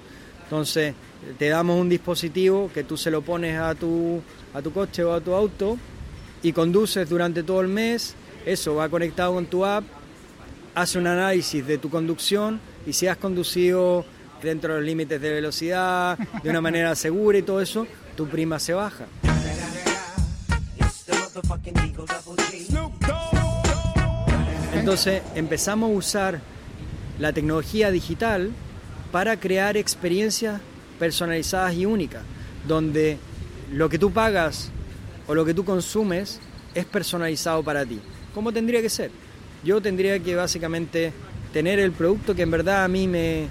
Entonces, 0.49 0.95
te 1.37 1.47
damos 1.47 1.79
un 1.79 1.89
dispositivo 1.89 2.71
que 2.73 2.83
tú 2.83 2.97
se 2.97 3.11
lo 3.11 3.21
pones 3.21 3.59
a 3.59 3.75
tu 3.75 4.19
a 4.51 4.63
tu 4.63 4.73
coche 4.73 5.03
o 5.03 5.13
a 5.13 5.21
tu 5.21 5.35
auto 5.35 5.77
y 6.41 6.53
conduces 6.53 7.07
durante 7.07 7.43
todo 7.43 7.61
el 7.61 7.67
mes, 7.67 8.15
eso 8.47 8.73
va 8.73 8.89
conectado 8.89 9.35
con 9.35 9.45
tu 9.45 9.63
app, 9.63 9.83
hace 10.73 10.97
un 10.97 11.05
análisis 11.05 11.67
de 11.67 11.77
tu 11.77 11.91
conducción 11.91 12.59
y 12.87 12.93
si 12.93 13.05
has 13.05 13.17
conducido 13.17 14.03
dentro 14.41 14.73
de 14.73 14.79
los 14.79 14.87
límites 14.87 15.21
de 15.21 15.29
velocidad, 15.29 16.17
de 16.17 16.49
una 16.49 16.61
manera 16.61 16.95
segura 16.95 17.37
y 17.37 17.43
todo 17.43 17.61
eso, 17.61 17.85
tu 18.17 18.27
prima 18.27 18.57
se 18.57 18.73
baja. 18.73 19.05
Entonces 24.73 25.21
empezamos 25.35 25.91
a 25.91 25.93
usar 25.93 26.41
la 27.19 27.33
tecnología 27.33 27.91
digital 27.91 28.51
para 29.11 29.39
crear 29.39 29.77
experiencias 29.77 30.61
personalizadas 30.99 31.73
y 31.75 31.85
únicas, 31.85 32.23
donde 32.67 33.17
lo 33.71 33.89
que 33.89 33.97
tú 33.97 34.11
pagas 34.11 34.71
o 35.27 35.35
lo 35.35 35.45
que 35.45 35.53
tú 35.53 35.63
consumes 35.63 36.39
es 36.73 36.85
personalizado 36.85 37.63
para 37.63 37.85
ti. 37.85 37.99
¿Cómo 38.33 38.51
tendría 38.51 38.81
que 38.81 38.89
ser? 38.89 39.11
Yo 39.63 39.81
tendría 39.81 40.19
que 40.19 40.35
básicamente 40.35 41.13
tener 41.53 41.79
el 41.79 41.91
producto 41.91 42.35
que 42.35 42.43
en 42.43 42.51
verdad 42.51 42.83
a 42.83 42.87
mí 42.87 43.07
me, 43.07 43.47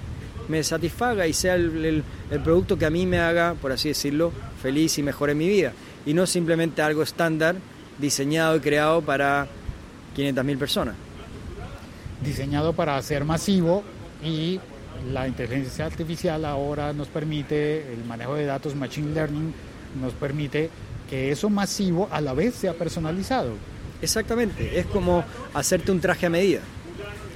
satisfaga 0.63 1.27
y 1.27 1.33
sea 1.33 1.55
el, 1.55 2.03
producto 2.43 2.77
que 2.77 2.85
a 2.85 2.89
mí 2.89 3.05
me 3.05 3.19
haga, 3.19 3.55
por 3.55 3.71
así 3.71 3.89
decirlo, 3.89 4.31
feliz 4.61 4.97
y 4.97 5.03
mejore 5.03 5.35
mi 5.35 5.47
vida. 5.47 5.73
Y 6.05 6.13
no 6.13 6.25
simplemente 6.25 6.81
algo 6.81 7.03
estándar 7.03 7.55
diseñado 7.97 8.55
y 8.55 8.59
creado 8.61 9.01
para 9.01 9.47
500.000 10.15 10.57
personas. 10.57 10.95
Diseñado 12.23 12.73
para 12.73 13.01
ser 13.01 13.25
masivo 13.25 13.83
y 14.23 14.59
la 15.11 15.27
inteligencia 15.27 15.85
artificial 15.85 16.45
ahora 16.45 16.93
nos 16.93 17.07
permite 17.07 17.93
el 17.93 18.03
manejo 18.05 18.35
de 18.35 18.45
datos, 18.45 18.75
machine 18.75 19.13
learning, 19.13 19.53
nos 20.01 20.13
permite 20.13 20.69
que 21.09 21.31
eso 21.31 21.49
masivo 21.49 22.07
a 22.11 22.21
la 22.21 22.33
vez 22.33 22.55
sea 22.55 22.73
personalizado. 22.73 23.53
Exactamente, 24.01 24.79
es 24.79 24.85
como 24.85 25.23
hacerte 25.53 25.91
un 25.91 25.99
traje 25.99 26.25
a 26.27 26.29
medida. 26.29 26.61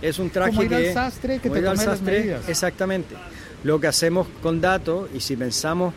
Es 0.01 0.20
un 0.20 0.29
traje 0.29 0.51
como 0.51 0.63
ir 0.63 0.70
que, 0.70 0.75
al 0.89 0.93
sastre 0.93 1.39
que 1.39 1.50
te 1.50 1.62
tome 1.62 1.86
las 1.86 2.01
medidas. 2.01 2.48
Exactamente. 2.48 3.15
Lo 3.63 3.79
que 3.79 3.88
hacemos 3.88 4.27
con 4.41 4.60
datos 4.60 5.10
y 5.13 5.22
si 5.22 5.36
pensamos 5.38 5.93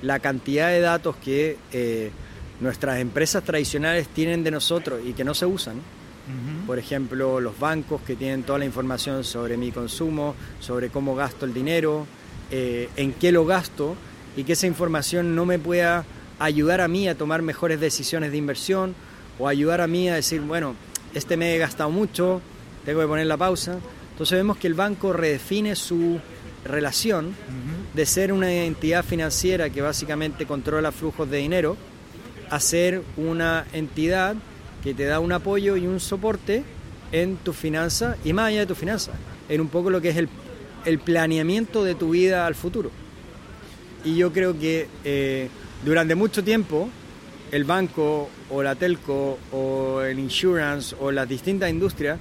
la 0.00 0.18
cantidad 0.18 0.68
de 0.68 0.80
datos 0.80 1.16
que 1.16 1.58
eh, 1.72 2.10
nuestras 2.60 2.98
empresas 2.98 3.42
tradicionales 3.44 4.08
tienen 4.08 4.42
de 4.42 4.50
nosotros 4.50 5.00
y 5.04 5.12
que 5.12 5.24
no 5.24 5.34
se 5.34 5.46
usan. 5.46 5.76
Por 6.66 6.78
ejemplo, 6.78 7.40
los 7.40 7.58
bancos 7.58 8.00
que 8.02 8.14
tienen 8.14 8.44
toda 8.44 8.58
la 8.60 8.64
información 8.64 9.24
sobre 9.24 9.56
mi 9.56 9.72
consumo, 9.72 10.34
sobre 10.60 10.88
cómo 10.88 11.14
gasto 11.16 11.44
el 11.46 11.52
dinero, 11.52 12.06
eh, 12.50 12.88
en 12.96 13.12
qué 13.14 13.32
lo 13.32 13.44
gasto, 13.44 13.96
y 14.36 14.44
que 14.44 14.52
esa 14.52 14.66
información 14.66 15.34
no 15.34 15.44
me 15.44 15.58
pueda 15.58 16.04
ayudar 16.38 16.80
a 16.80 16.88
mí 16.88 17.08
a 17.08 17.16
tomar 17.16 17.42
mejores 17.42 17.80
decisiones 17.80 18.30
de 18.30 18.36
inversión 18.36 18.94
o 19.38 19.48
ayudar 19.48 19.80
a 19.80 19.86
mí 19.86 20.08
a 20.08 20.14
decir, 20.14 20.40
bueno, 20.40 20.74
este 21.14 21.36
me 21.36 21.54
he 21.54 21.58
gastado 21.58 21.90
mucho, 21.90 22.40
tengo 22.84 23.00
que 23.00 23.06
poner 23.06 23.26
la 23.26 23.36
pausa. 23.36 23.78
Entonces 24.12 24.38
vemos 24.38 24.56
que 24.56 24.66
el 24.66 24.74
banco 24.74 25.12
redefine 25.12 25.74
su 25.76 26.20
relación 26.64 27.34
de 27.94 28.06
ser 28.06 28.32
una 28.32 28.52
entidad 28.52 29.04
financiera 29.04 29.70
que 29.70 29.82
básicamente 29.82 30.46
controla 30.46 30.92
flujos 30.92 31.28
de 31.28 31.38
dinero 31.38 31.76
a 32.50 32.60
ser 32.60 33.02
una 33.16 33.66
entidad 33.72 34.36
que 34.82 34.94
te 34.94 35.04
da 35.04 35.20
un 35.20 35.32
apoyo 35.32 35.76
y 35.76 35.86
un 35.86 36.00
soporte 36.00 36.64
en 37.12 37.36
tu 37.36 37.52
finanza 37.52 38.16
y 38.24 38.32
más 38.32 38.48
allá 38.48 38.60
de 38.60 38.66
tu 38.66 38.74
finanza, 38.74 39.12
en 39.48 39.60
un 39.60 39.68
poco 39.68 39.90
lo 39.90 40.00
que 40.00 40.10
es 40.10 40.16
el, 40.16 40.28
el 40.84 40.98
planeamiento 40.98 41.84
de 41.84 41.94
tu 41.94 42.10
vida 42.10 42.46
al 42.46 42.54
futuro 42.54 42.90
y 44.04 44.16
yo 44.16 44.32
creo 44.32 44.58
que 44.58 44.88
eh, 45.04 45.48
durante 45.84 46.14
mucho 46.14 46.42
tiempo 46.42 46.88
el 47.50 47.64
banco 47.64 48.28
o 48.50 48.62
la 48.62 48.74
telco 48.74 49.38
o 49.52 50.00
el 50.00 50.18
insurance 50.18 50.96
o 50.98 51.10
las 51.10 51.28
distintas 51.28 51.70
industrias 51.70 52.18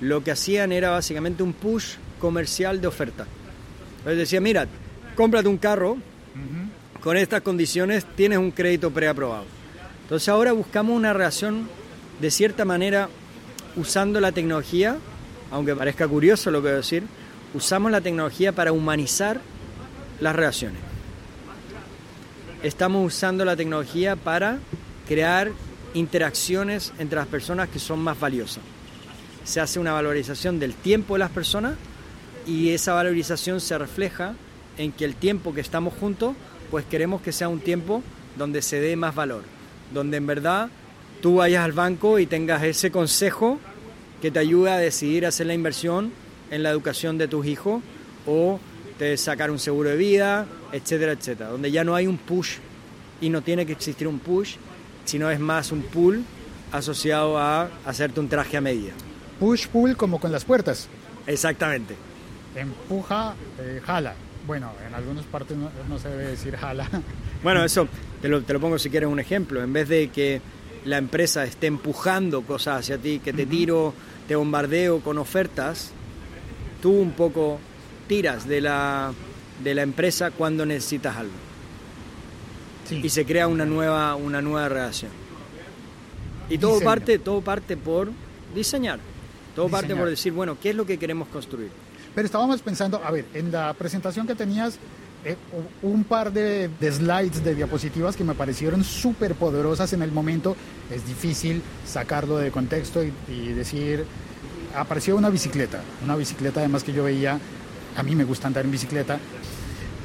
lo 0.00 0.22
que 0.22 0.30
hacían 0.30 0.72
era 0.72 0.90
básicamente 0.90 1.42
un 1.42 1.54
push 1.54 1.94
comercial 2.18 2.80
de 2.80 2.86
oferta. 2.86 3.26
Entonces 3.98 4.18
decía, 4.18 4.42
mira, 4.42 4.66
cómprate 5.14 5.48
un 5.48 5.56
carro, 5.56 5.96
con 7.00 7.16
estas 7.16 7.40
condiciones 7.40 8.04
tienes 8.14 8.38
un 8.38 8.50
crédito 8.50 8.90
preaprobado. 8.90 9.46
Entonces 10.02 10.28
ahora 10.28 10.52
buscamos 10.52 10.94
una 10.94 11.14
relación 11.14 11.66
de 12.20 12.30
cierta 12.30 12.64
manera 12.64 13.08
usando 13.76 14.20
la 14.20 14.32
tecnología, 14.32 14.96
aunque 15.50 15.74
parezca 15.76 16.08
curioso 16.08 16.50
lo 16.50 16.58
que 16.58 16.68
voy 16.68 16.74
a 16.74 16.76
decir, 16.76 17.04
usamos 17.54 17.90
la 17.90 18.00
tecnología 18.00 18.52
para 18.52 18.72
humanizar 18.72 19.40
las 20.20 20.34
relaciones 20.34 20.80
estamos 22.62 23.06
usando 23.06 23.44
la 23.44 23.56
tecnología 23.56 24.16
para 24.16 24.58
crear 25.06 25.52
interacciones 25.94 26.92
entre 26.98 27.16
las 27.16 27.28
personas 27.28 27.68
que 27.68 27.78
son 27.78 28.00
más 28.00 28.18
valiosas. 28.18 28.62
Se 29.44 29.60
hace 29.60 29.78
una 29.78 29.92
valorización 29.92 30.58
del 30.58 30.74
tiempo 30.74 31.14
de 31.14 31.20
las 31.20 31.30
personas 31.30 31.76
y 32.46 32.70
esa 32.70 32.92
valorización 32.92 33.60
se 33.60 33.78
refleja 33.78 34.34
en 34.78 34.92
que 34.92 35.04
el 35.04 35.14
tiempo 35.14 35.54
que 35.54 35.60
estamos 35.60 35.94
juntos, 35.94 36.34
pues 36.70 36.84
queremos 36.84 37.22
que 37.22 37.32
sea 37.32 37.48
un 37.48 37.60
tiempo 37.60 38.02
donde 38.36 38.62
se 38.62 38.80
dé 38.80 38.96
más 38.96 39.14
valor, 39.14 39.42
donde 39.94 40.16
en 40.16 40.26
verdad 40.26 40.68
tú 41.20 41.36
vayas 41.36 41.64
al 41.64 41.72
banco 41.72 42.18
y 42.18 42.26
tengas 42.26 42.62
ese 42.62 42.90
consejo 42.90 43.58
que 44.20 44.30
te 44.30 44.38
ayude 44.38 44.70
a 44.70 44.78
decidir 44.78 45.26
hacer 45.26 45.46
la 45.46 45.54
inversión 45.54 46.12
en 46.50 46.62
la 46.62 46.70
educación 46.70 47.18
de 47.18 47.28
tus 47.28 47.46
hijos 47.46 47.82
o 48.26 48.60
de 48.98 49.16
sacar 49.16 49.50
un 49.50 49.58
seguro 49.58 49.90
de 49.90 49.96
vida, 49.96 50.46
etcétera, 50.72 51.12
etcétera, 51.12 51.50
donde 51.50 51.70
ya 51.70 51.84
no 51.84 51.94
hay 51.94 52.06
un 52.06 52.16
push 52.16 52.56
y 53.20 53.28
no 53.28 53.42
tiene 53.42 53.66
que 53.66 53.72
existir 53.72 54.08
un 54.08 54.18
push, 54.18 54.56
sino 55.04 55.30
es 55.30 55.38
más 55.38 55.72
un 55.72 55.82
pull 55.82 56.24
asociado 56.72 57.38
a 57.38 57.68
hacerte 57.84 58.20
un 58.20 58.28
traje 58.28 58.56
a 58.56 58.60
medida. 58.60 58.92
Push-pull 59.40 59.96
como 59.96 60.18
con 60.18 60.32
las 60.32 60.44
puertas. 60.44 60.88
Exactamente. 61.26 61.94
Empuja, 62.54 63.34
eh, 63.58 63.80
jala. 63.84 64.14
Bueno, 64.46 64.72
en 64.86 64.94
algunas 64.94 65.24
partes 65.26 65.56
no, 65.56 65.70
no 65.88 65.98
se 65.98 66.08
debe 66.08 66.28
decir 66.28 66.56
jala. 66.56 66.88
Bueno, 67.42 67.64
eso 67.64 67.88
te 68.22 68.28
lo, 68.28 68.42
te 68.42 68.52
lo 68.52 68.60
pongo 68.60 68.78
si 68.78 68.90
quieres 68.90 69.08
un 69.08 69.20
ejemplo. 69.20 69.62
En 69.62 69.72
vez 69.72 69.88
de 69.88 70.08
que 70.08 70.40
la 70.86 70.98
empresa 70.98 71.44
esté 71.44 71.66
empujando 71.66 72.42
cosas 72.42 72.80
hacia 72.80 72.98
ti, 72.98 73.18
que 73.18 73.32
te 73.32 73.44
tiro, 73.44 73.92
te 74.28 74.36
bombardeo 74.36 75.00
con 75.00 75.18
ofertas, 75.18 75.90
tú 76.80 76.92
un 76.92 77.12
poco 77.12 77.58
tiras 78.06 78.46
de 78.46 78.60
la, 78.60 79.12
de 79.62 79.74
la 79.74 79.82
empresa 79.82 80.30
cuando 80.30 80.64
necesitas 80.64 81.16
algo. 81.16 81.32
Sí. 82.88 83.00
Y 83.02 83.08
se 83.08 83.26
crea 83.26 83.48
una 83.48 83.64
nueva, 83.64 84.14
una 84.14 84.40
nueva 84.40 84.68
relación. 84.68 85.10
Y 86.48 86.58
todo 86.58 86.74
Diseño. 86.74 86.90
parte, 86.90 87.18
todo 87.18 87.40
parte 87.40 87.76
por 87.76 88.12
diseñar. 88.54 89.00
Todo 89.56 89.68
parte 89.68 89.96
por 89.96 90.08
decir, 90.08 90.32
bueno, 90.32 90.56
¿qué 90.60 90.70
es 90.70 90.76
lo 90.76 90.86
que 90.86 90.98
queremos 90.98 91.26
construir? 91.28 91.70
Pero 92.14 92.26
estábamos 92.26 92.62
pensando, 92.62 93.02
a 93.04 93.10
ver, 93.10 93.24
en 93.34 93.50
la 93.50 93.74
presentación 93.74 94.26
que 94.26 94.34
tenías, 94.34 94.78
un 95.82 96.04
par 96.04 96.32
de, 96.32 96.68
de 96.80 96.92
slides, 96.92 97.42
de 97.44 97.54
diapositivas 97.54 98.16
que 98.16 98.24
me 98.24 98.34
parecieron 98.34 98.84
súper 98.84 99.34
poderosas 99.34 99.92
en 99.92 100.02
el 100.02 100.12
momento. 100.12 100.56
Es 100.94 101.06
difícil 101.06 101.62
sacarlo 101.86 102.36
de 102.38 102.50
contexto 102.50 103.02
y, 103.02 103.48
decir, 103.52 104.04
apareció 104.76 105.16
una 105.16 105.30
bicicleta, 105.30 105.80
una 106.04 106.16
bicicleta 106.16 106.60
además 106.60 106.84
que 106.84 106.92
yo 106.92 107.04
veía, 107.04 107.38
a 107.96 108.02
mí 108.02 108.14
me 108.14 108.24
gusta 108.24 108.46
andar 108.46 108.64
en 108.64 108.70
bicicleta. 108.70 109.18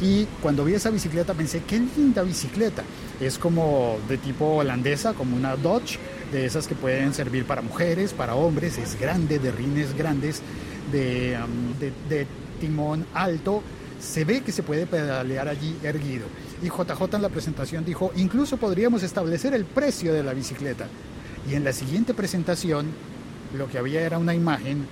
Y 0.01 0.25
cuando 0.41 0.65
vi 0.65 0.73
esa 0.73 0.89
bicicleta 0.89 1.33
pensé, 1.35 1.61
qué 1.67 1.79
linda 1.79 2.23
bicicleta. 2.23 2.81
Es 3.19 3.37
como 3.37 3.99
de 4.09 4.17
tipo 4.17 4.55
holandesa, 4.55 5.13
como 5.13 5.35
una 5.35 5.55
Dodge, 5.55 5.99
de 6.31 6.45
esas 6.45 6.65
que 6.67 6.73
pueden 6.73 7.13
servir 7.13 7.45
para 7.45 7.61
mujeres, 7.61 8.13
para 8.13 8.33
hombres. 8.33 8.79
Es 8.79 8.99
grande, 8.99 9.37
de 9.37 9.51
rines 9.51 9.95
grandes, 9.95 10.41
de, 10.91 11.37
de- 11.79 11.93
de 12.09 12.25
timón 12.59 13.05
alto. 13.13 13.61
Se 14.01 14.25
ve 14.25 14.41
que 14.41 14.51
se 14.51 14.63
puede 14.63 14.87
pedalear 14.87 15.47
allí 15.47 15.77
erguido. 15.83 16.25
Y 16.61 16.67
JJ 16.67 17.15
en 17.15 17.21
la 17.21 17.29
presentación 17.29 17.85
dijo, 17.85 18.11
incluso 18.15 18.57
podríamos 18.57 19.03
establecer 19.03 19.53
el 19.53 19.65
precio 19.65 20.13
de 20.13 20.23
la 20.23 20.33
bicicleta. 20.33 20.87
Y 21.49 21.53
en 21.55 21.63
la 21.63 21.71
siguiente 21.73 22.13
presentación 22.13 22.87
lo 23.57 23.67
que 23.69 23.77
había 23.77 24.01
era 24.01 24.17
una 24.17 24.33
imagen 24.33 24.85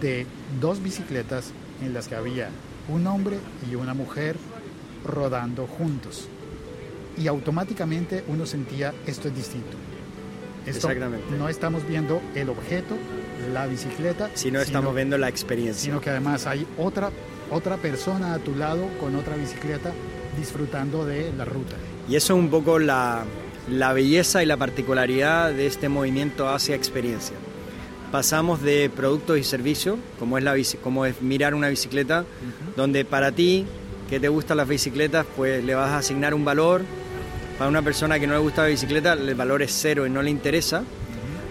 de 0.00 0.26
dos 0.60 0.82
bicicletas 0.82 1.52
en 1.82 1.94
las 1.94 2.08
que 2.08 2.14
había 2.16 2.50
un 2.88 3.06
hombre 3.06 3.38
y 3.70 3.74
una 3.74 3.94
mujer 3.94 4.36
rodando 5.04 5.66
juntos. 5.66 6.28
Y 7.16 7.26
automáticamente 7.26 8.24
uno 8.28 8.46
sentía 8.46 8.92
esto 9.06 9.28
es 9.28 9.34
distinto. 9.36 9.76
Esto 10.66 10.88
Exactamente. 10.90 11.24
no 11.38 11.48
estamos 11.48 11.86
viendo 11.88 12.20
el 12.34 12.50
objeto, 12.50 12.94
la 13.52 13.66
bicicleta, 13.66 14.30
Si 14.34 14.50
no 14.50 14.60
estamos 14.60 14.94
viendo 14.94 15.16
la 15.16 15.28
experiencia. 15.28 15.82
sino 15.82 16.00
que 16.00 16.10
además 16.10 16.46
hay 16.46 16.66
otra, 16.76 17.10
otra 17.50 17.76
persona 17.76 18.34
a 18.34 18.38
tu 18.38 18.54
lado 18.54 18.88
con 19.00 19.16
otra 19.16 19.36
bicicleta 19.36 19.92
disfrutando 20.36 21.04
de 21.04 21.32
la 21.36 21.44
ruta. 21.44 21.76
Y 22.08 22.16
eso 22.16 22.34
es 22.34 22.38
un 22.38 22.50
poco 22.50 22.78
la, 22.78 23.24
la 23.70 23.92
belleza 23.92 24.42
y 24.42 24.46
la 24.46 24.56
particularidad 24.56 25.52
de 25.52 25.66
este 25.66 25.88
movimiento 25.88 26.48
hacia 26.48 26.74
experiencia. 26.74 27.36
Pasamos 28.10 28.62
de 28.62 28.90
productos 28.94 29.38
y 29.38 29.44
servicios, 29.44 29.98
como 30.18 30.38
es, 30.38 30.44
la 30.44 30.54
como 30.82 31.04
es 31.04 31.20
mirar 31.20 31.54
una 31.54 31.68
bicicleta, 31.68 32.24
donde 32.74 33.04
para 33.04 33.32
ti, 33.32 33.66
que 34.08 34.18
te 34.18 34.28
gustan 34.28 34.56
las 34.56 34.68
bicicletas, 34.68 35.26
pues 35.36 35.62
le 35.62 35.74
vas 35.74 35.90
a 35.90 35.98
asignar 35.98 36.32
un 36.32 36.44
valor. 36.44 36.82
Para 37.58 37.68
una 37.68 37.82
persona 37.82 38.18
que 38.18 38.26
no 38.26 38.32
le 38.34 38.38
gusta 38.38 38.62
la 38.62 38.68
bicicleta, 38.68 39.12
el 39.12 39.34
valor 39.34 39.62
es 39.62 39.72
cero 39.72 40.06
y 40.06 40.10
no 40.10 40.22
le 40.22 40.30
interesa. 40.30 40.84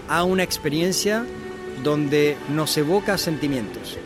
A 0.08 0.24
una 0.24 0.42
experiencia 0.42 1.24
donde 1.84 2.36
nos 2.48 2.76
evoca 2.76 3.18
sentimientos. 3.18 3.98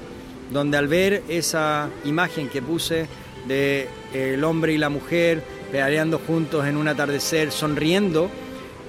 Donde 0.53 0.77
al 0.77 0.89
ver 0.89 1.23
esa 1.29 1.89
imagen 2.05 2.49
que 2.49 2.61
puse 2.61 3.07
de 3.47 3.89
eh, 4.13 4.35
el 4.35 4.45
hombre 4.45 4.73
y 4.73 4.79
la 4.79 4.89
mujer 4.89 5.43
pedaleando 5.71 6.19
juntos 6.19 6.67
en 6.67 6.77
un 6.77 6.89
atardecer, 6.89 7.51
sonriendo, 7.51 8.31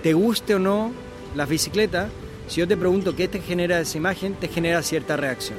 te 0.01 0.13
guste 0.13 0.55
o 0.55 0.59
no 0.59 0.91
las 1.35 1.47
bicicletas, 1.47 2.09
si 2.47 2.59
yo 2.59 2.67
te 2.67 2.75
pregunto 2.75 3.15
qué 3.15 3.27
te 3.27 3.39
genera 3.39 3.79
esa 3.79 3.97
imagen, 3.97 4.35
te 4.35 4.49
genera 4.49 4.81
cierta 4.83 5.15
reacción. 5.15 5.57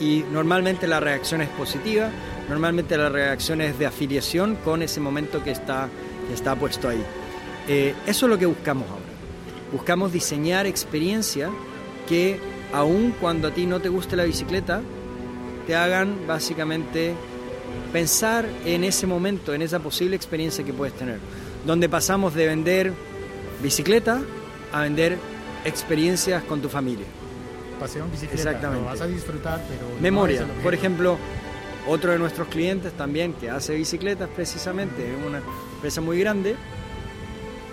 Y 0.00 0.24
normalmente 0.32 0.86
la 0.86 1.00
reacción 1.00 1.40
es 1.40 1.48
positiva, 1.50 2.10
normalmente 2.48 2.96
la 2.96 3.08
reacción 3.08 3.60
es 3.60 3.78
de 3.78 3.86
afiliación 3.86 4.56
con 4.56 4.82
ese 4.82 5.00
momento 5.00 5.42
que 5.42 5.52
está, 5.52 5.88
está 6.32 6.56
puesto 6.56 6.88
ahí. 6.88 7.02
Eh, 7.68 7.94
eso 8.06 8.26
es 8.26 8.30
lo 8.30 8.38
que 8.38 8.46
buscamos 8.46 8.88
ahora. 8.88 9.04
Buscamos 9.72 10.12
diseñar 10.12 10.66
experiencias 10.66 11.50
que, 12.08 12.40
aun 12.72 13.14
cuando 13.20 13.48
a 13.48 13.50
ti 13.52 13.66
no 13.66 13.80
te 13.80 13.88
guste 13.88 14.16
la 14.16 14.24
bicicleta, 14.24 14.80
te 15.68 15.76
hagan 15.76 16.26
básicamente 16.26 17.14
pensar 17.92 18.46
en 18.64 18.84
ese 18.84 19.06
momento, 19.06 19.52
en 19.52 19.60
esa 19.60 19.80
posible 19.80 20.16
experiencia 20.16 20.64
que 20.64 20.72
puedes 20.72 20.94
tener. 20.94 21.18
Donde 21.66 21.90
pasamos 21.90 22.32
de 22.32 22.46
vender 22.46 22.94
bicicleta 23.62 24.22
a 24.72 24.80
vender 24.80 25.18
experiencias 25.66 26.42
con 26.44 26.62
tu 26.62 26.70
familia. 26.70 27.04
Paseo 27.78 28.06
en 28.06 28.10
bicicleta, 28.10 28.34
Exactamente. 28.34 28.82
lo 28.82 28.86
vas 28.86 29.00
a 29.02 29.06
disfrutar, 29.08 29.62
pero 29.68 30.00
Memoria, 30.00 30.46
por 30.62 30.72
ejemplo, 30.72 31.18
otro 31.86 32.12
de 32.12 32.18
nuestros 32.18 32.48
clientes 32.48 32.94
también 32.94 33.34
que 33.34 33.50
hace 33.50 33.74
bicicletas 33.74 34.30
precisamente, 34.34 35.12
es 35.12 35.26
una 35.26 35.42
empresa 35.74 36.00
muy 36.00 36.18
grande, 36.18 36.56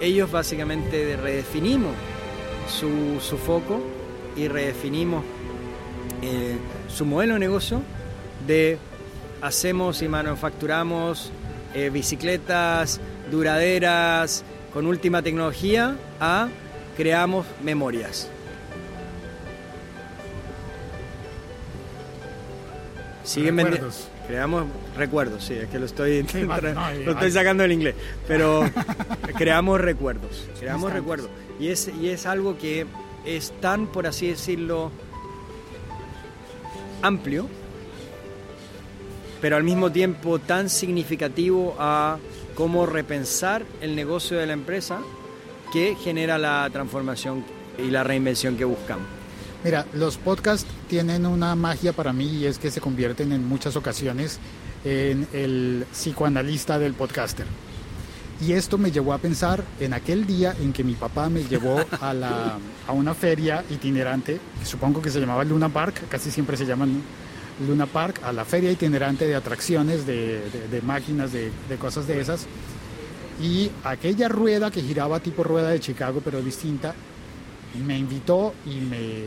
ellos 0.02 0.30
básicamente 0.30 1.16
redefinimos 1.16 1.94
su, 2.68 3.22
su 3.22 3.38
foco 3.38 3.82
y 4.36 4.50
redefinimos 4.50 5.24
eh, 6.22 6.58
su 6.96 7.06
modelo 7.06 7.34
de 7.34 7.42
negocio 7.42 7.82
de 8.48 8.78
hacemos 9.42 10.02
y 10.02 10.08
manufacturamos 10.08 11.30
eh, 11.74 11.90
bicicletas 11.90 13.02
duraderas 13.30 14.46
con 14.74 14.88
última 14.88 15.22
tecnología 15.22 15.98
a 16.22 16.48
creamos 16.96 17.46
memorias. 17.62 18.30
Siguen 23.26 23.58
Recuerdos. 23.58 24.08
Creamos 24.28 24.66
recuerdos, 24.98 25.44
sí, 25.44 25.54
es 25.54 25.68
que 25.68 25.78
lo 25.78 25.86
estoy, 25.86 26.26
Sí, 26.32 26.44
no, 26.44 26.58
lo 26.58 27.12
estoy 27.12 27.30
sacando 27.30 27.62
del 27.62 27.74
inglés, 27.74 27.94
pero 28.28 28.64
creamos 29.38 29.80
recuerdos, 29.82 30.48
creamos 30.60 30.92
recuerdos. 30.92 31.30
Y 31.60 31.68
es, 31.68 31.92
y 32.02 32.10
es 32.10 32.26
algo 32.26 32.58
que 32.58 32.88
es 33.24 33.54
tan, 33.62 33.86
por 33.86 34.08
así 34.08 34.28
decirlo, 34.28 34.92
amplio, 37.06 37.48
pero 39.42 39.58
al 39.58 39.64
mismo 39.64 39.92
tiempo 39.92 40.40
tan 40.40 40.70
significativo 40.70 41.76
a 41.78 42.18
cómo 42.56 42.86
repensar 42.86 43.64
el 43.82 43.96
negocio 43.96 44.38
de 44.38 44.48
la 44.48 44.54
empresa 44.54 45.00
que 45.72 45.96
genera 45.96 46.38
la 46.38 46.68
transformación 46.72 47.44
y 47.78 47.92
la 47.92 48.04
reinvención 48.04 48.58
que 48.58 48.66
buscamos. 48.66 49.06
Mira, 49.64 49.86
los 49.94 50.18
podcasts 50.18 50.68
tienen 50.88 51.26
una 51.26 51.56
magia 51.56 51.92
para 51.92 52.14
mí 52.14 52.28
y 52.28 52.46
es 52.46 52.60
que 52.60 52.72
se 52.72 52.82
convierten 52.82 53.32
en 53.32 53.48
muchas 53.48 53.76
ocasiones 53.76 54.40
en 54.84 55.28
el 55.34 55.86
psicoanalista 55.92 56.78
del 56.78 56.94
podcaster. 56.94 57.48
Y 58.42 58.52
esto 58.52 58.78
me 58.78 58.92
llevó 58.92 59.14
a 59.14 59.18
pensar 59.18 59.64
en 59.80 59.94
aquel 59.94 60.26
día 60.26 60.54
en 60.60 60.74
que 60.74 60.84
mi 60.84 60.94
papá 60.94 61.30
me 61.30 61.44
llevó 61.46 61.80
a, 62.02 62.14
la, 62.14 62.58
a 62.88 62.92
una 62.92 63.14
feria 63.14 63.64
itinerante, 63.70 64.40
que 64.60 64.66
supongo 64.66 65.02
que 65.02 65.10
se 65.10 65.20
llamaba 65.22 65.44
Luna 65.46 65.70
Park, 65.70 66.04
casi 66.10 66.30
siempre 66.32 66.58
se 66.58 66.66
llaman 66.66 67.02
Luna 67.66 67.86
Park, 67.86 68.20
a 68.26 68.34
la 68.34 68.44
feria 68.44 68.72
itinerante 68.72 69.26
de 69.26 69.36
atracciones, 69.36 70.06
de, 70.06 70.42
de- 70.50 70.68
de 70.70 70.82
máquinas, 70.82 71.32
de, 71.32 71.50
de 71.70 71.76
cosas 71.78 72.08
de 72.08 72.20
esas. 72.20 72.46
Y 73.42 73.72
aquella 73.86 74.28
rueda 74.28 74.70
que 74.70 74.82
giraba 74.82 75.22
tipo 75.22 75.44
rueda 75.44 75.70
de 75.70 75.80
Chicago, 75.80 76.22
pero 76.24 76.42
distinta, 76.42 76.94
me 77.86 77.98
invitó 77.98 78.54
y 78.66 78.76
me 78.82 79.24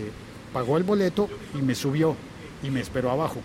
pagó 0.53 0.77
el 0.77 0.83
boleto 0.85 1.29
y 1.59 1.63
me 1.63 1.75
subió 1.75 2.15
y 2.63 2.69
me 2.71 2.81
esperó 2.81 3.11
abajo. 3.11 3.41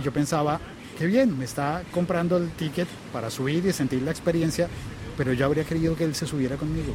Y 0.00 0.02
yo 0.04 0.12
pensaba, 0.12 0.60
qué 0.98 1.06
bien, 1.06 1.36
me 1.38 1.44
está 1.44 1.82
comprando 1.92 2.36
el 2.36 2.50
ticket 2.50 2.88
para 3.12 3.30
subir 3.30 3.64
y 3.66 3.72
sentir 3.72 4.02
la 4.02 4.10
experiencia, 4.10 4.68
pero 5.16 5.32
yo 5.32 5.46
habría 5.46 5.64
querido 5.64 5.96
que 5.96 6.04
él 6.04 6.14
se 6.14 6.26
subiera 6.26 6.56
conmigo. 6.56 6.92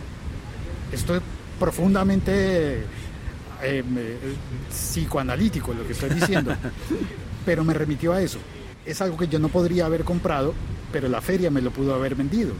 Esto 0.91 1.15
es 1.15 1.21
profundamente 1.59 2.83
eh, 3.63 3.83
me- 3.83 4.17
psicoanalítico 4.69 5.73
lo 5.73 5.85
que 5.85 5.93
estoy 5.93 6.09
diciendo, 6.11 6.55
pero 7.45 7.63
me 7.63 7.73
remitió 7.73 8.13
a 8.13 8.21
eso. 8.21 8.39
Es 8.85 9.01
algo 9.01 9.17
que 9.17 9.27
yo 9.27 9.39
no 9.39 9.49
podría 9.49 9.85
haber 9.85 10.03
comprado, 10.03 10.53
pero 10.91 11.07
la 11.09 11.19
feria 11.21 11.51
me 11.51 11.61
lo 11.61 11.71
pudo 11.71 11.93
haber 11.93 12.15
vendido 12.15 12.53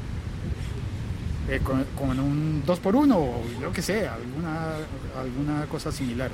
eh, 1.49 1.61
con, 1.63 1.85
con 1.97 2.19
un 2.19 2.63
2 2.65 2.79
por 2.79 2.95
1 2.95 3.17
o 3.17 3.41
yo 3.61 3.71
que 3.71 3.81
sé, 3.81 4.07
alguna, 4.07 4.71
alguna 5.17 5.65
cosa 5.67 5.91
similar. 5.91 6.31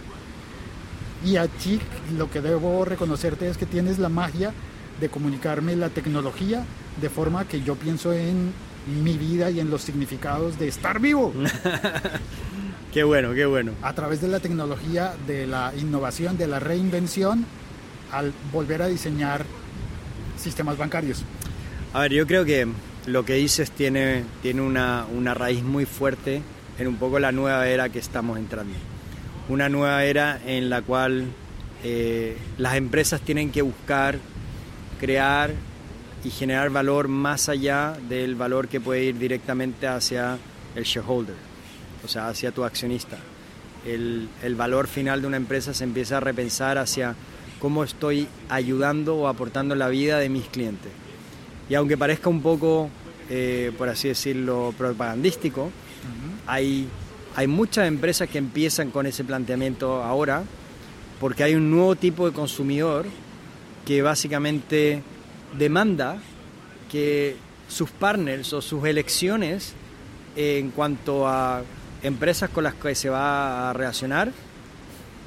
Y 1.23 1.37
a 1.37 1.47
ti 1.47 1.79
lo 2.17 2.29
que 2.31 2.41
debo 2.41 2.83
reconocerte 2.83 3.47
es 3.47 3.57
que 3.57 3.65
tienes 3.67 3.99
la 3.99 4.09
magia 4.09 4.51
de 4.99 5.09
comunicarme 5.09 5.75
la 5.75 5.89
tecnología 5.89 6.65
de 7.01 7.09
forma 7.09 7.47
que 7.47 7.61
yo 7.61 7.75
pienso 7.75 8.13
en 8.13 8.53
mi 9.03 9.17
vida 9.17 9.49
y 9.49 9.59
en 9.59 9.69
los 9.69 9.81
significados 9.81 10.59
de 10.59 10.67
estar 10.67 10.99
vivo. 10.99 11.33
qué 12.93 13.03
bueno, 13.03 13.33
qué 13.33 13.45
bueno. 13.45 13.71
A 13.81 13.93
través 13.93 14.21
de 14.21 14.27
la 14.27 14.39
tecnología, 14.39 15.13
de 15.25 15.47
la 15.47 15.73
innovación, 15.79 16.37
de 16.37 16.47
la 16.47 16.59
reinvención, 16.59 17.45
al 18.11 18.33
volver 18.51 18.81
a 18.81 18.87
diseñar 18.87 19.45
sistemas 20.37 20.77
bancarios. 20.77 21.23
A 21.93 22.01
ver, 22.01 22.13
yo 22.13 22.27
creo 22.27 22.45
que 22.45 22.67
lo 23.05 23.25
que 23.25 23.35
dices 23.35 23.71
tiene, 23.71 24.23
tiene 24.41 24.61
una, 24.61 25.05
una 25.11 25.33
raíz 25.33 25.63
muy 25.63 25.85
fuerte 25.85 26.41
en 26.79 26.87
un 26.87 26.95
poco 26.95 27.19
la 27.19 27.31
nueva 27.31 27.67
era 27.67 27.89
que 27.89 27.99
estamos 27.99 28.37
entrando. 28.37 28.73
Una 29.49 29.69
nueva 29.69 30.03
era 30.03 30.39
en 30.45 30.69
la 30.69 30.81
cual 30.81 31.27
eh, 31.83 32.37
las 32.57 32.75
empresas 32.75 33.21
tienen 33.21 33.51
que 33.51 33.61
buscar, 33.61 34.17
crear 35.03 35.51
y 36.23 36.29
generar 36.29 36.69
valor 36.69 37.09
más 37.09 37.49
allá 37.49 37.93
del 38.07 38.35
valor 38.35 38.69
que 38.69 38.79
puede 38.79 39.03
ir 39.03 39.17
directamente 39.17 39.85
hacia 39.85 40.37
el 40.75 40.85
shareholder, 40.85 41.35
o 42.05 42.07
sea, 42.07 42.29
hacia 42.29 42.53
tu 42.53 42.63
accionista. 42.63 43.17
El, 43.85 44.29
el 44.43 44.55
valor 44.55 44.87
final 44.87 45.19
de 45.19 45.27
una 45.27 45.35
empresa 45.35 45.73
se 45.73 45.83
empieza 45.83 46.15
a 46.15 46.19
repensar 46.21 46.77
hacia 46.77 47.15
cómo 47.59 47.83
estoy 47.83 48.29
ayudando 48.47 49.17
o 49.17 49.27
aportando 49.27 49.75
la 49.75 49.89
vida 49.89 50.19
de 50.19 50.29
mis 50.29 50.45
clientes. 50.45 50.93
Y 51.69 51.75
aunque 51.75 51.97
parezca 51.97 52.29
un 52.29 52.41
poco, 52.41 52.89
eh, 53.29 53.73
por 53.77 53.89
así 53.89 54.07
decirlo, 54.07 54.73
propagandístico, 54.77 55.69
hay, 56.47 56.87
hay 57.35 57.47
muchas 57.47 57.89
empresas 57.89 58.29
que 58.29 58.37
empiezan 58.37 58.89
con 58.89 59.05
ese 59.05 59.25
planteamiento 59.25 60.01
ahora 60.01 60.43
porque 61.19 61.43
hay 61.43 61.55
un 61.55 61.69
nuevo 61.71 61.97
tipo 61.97 62.25
de 62.25 62.33
consumidor 62.33 63.05
que 63.85 64.01
básicamente 64.01 65.01
demanda 65.57 66.17
que 66.91 67.35
sus 67.67 67.89
partners 67.89 68.53
o 68.53 68.61
sus 68.61 68.85
elecciones 68.85 69.73
en 70.35 70.71
cuanto 70.71 71.27
a 71.27 71.61
empresas 72.01 72.49
con 72.49 72.63
las 72.63 72.75
que 72.75 72.95
se 72.95 73.09
va 73.09 73.69
a 73.69 73.73
relacionar 73.73 74.31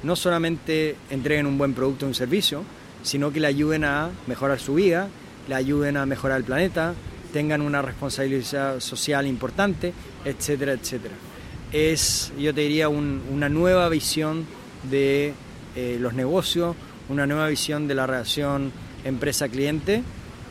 no 0.03 0.15
solamente 0.15 0.95
entreguen 1.09 1.47
un 1.47 1.57
buen 1.57 1.73
producto 1.73 2.05
o 2.05 2.09
un 2.09 2.15
servicio, 2.15 2.63
sino 3.03 3.31
que 3.31 3.39
le 3.39 3.47
ayuden 3.47 3.83
a 3.83 4.09
mejorar 4.27 4.59
su 4.59 4.75
vida, 4.75 5.07
le 5.47 5.55
ayuden 5.55 5.97
a 5.97 6.05
mejorar 6.05 6.37
el 6.37 6.43
planeta, 6.43 6.93
tengan 7.33 7.61
una 7.61 7.81
responsabilidad 7.81 8.79
social 8.79 9.25
importante, 9.27 9.93
etcétera, 10.23 10.73
etcétera. 10.73 11.15
Es, 11.71 12.31
yo 12.37 12.53
te 12.53 12.61
diría, 12.61 12.89
una 12.89 13.49
nueva 13.49 13.89
visión 13.89 14.45
de 14.89 15.33
eh, 15.75 15.97
los 15.99 16.13
negocios, 16.13 16.75
una 17.09 17.25
nueva 17.25 17.47
visión 17.47 17.87
de 17.87 17.95
la 17.95 18.07
relación 18.07 18.71
empresa-cliente 19.03 20.03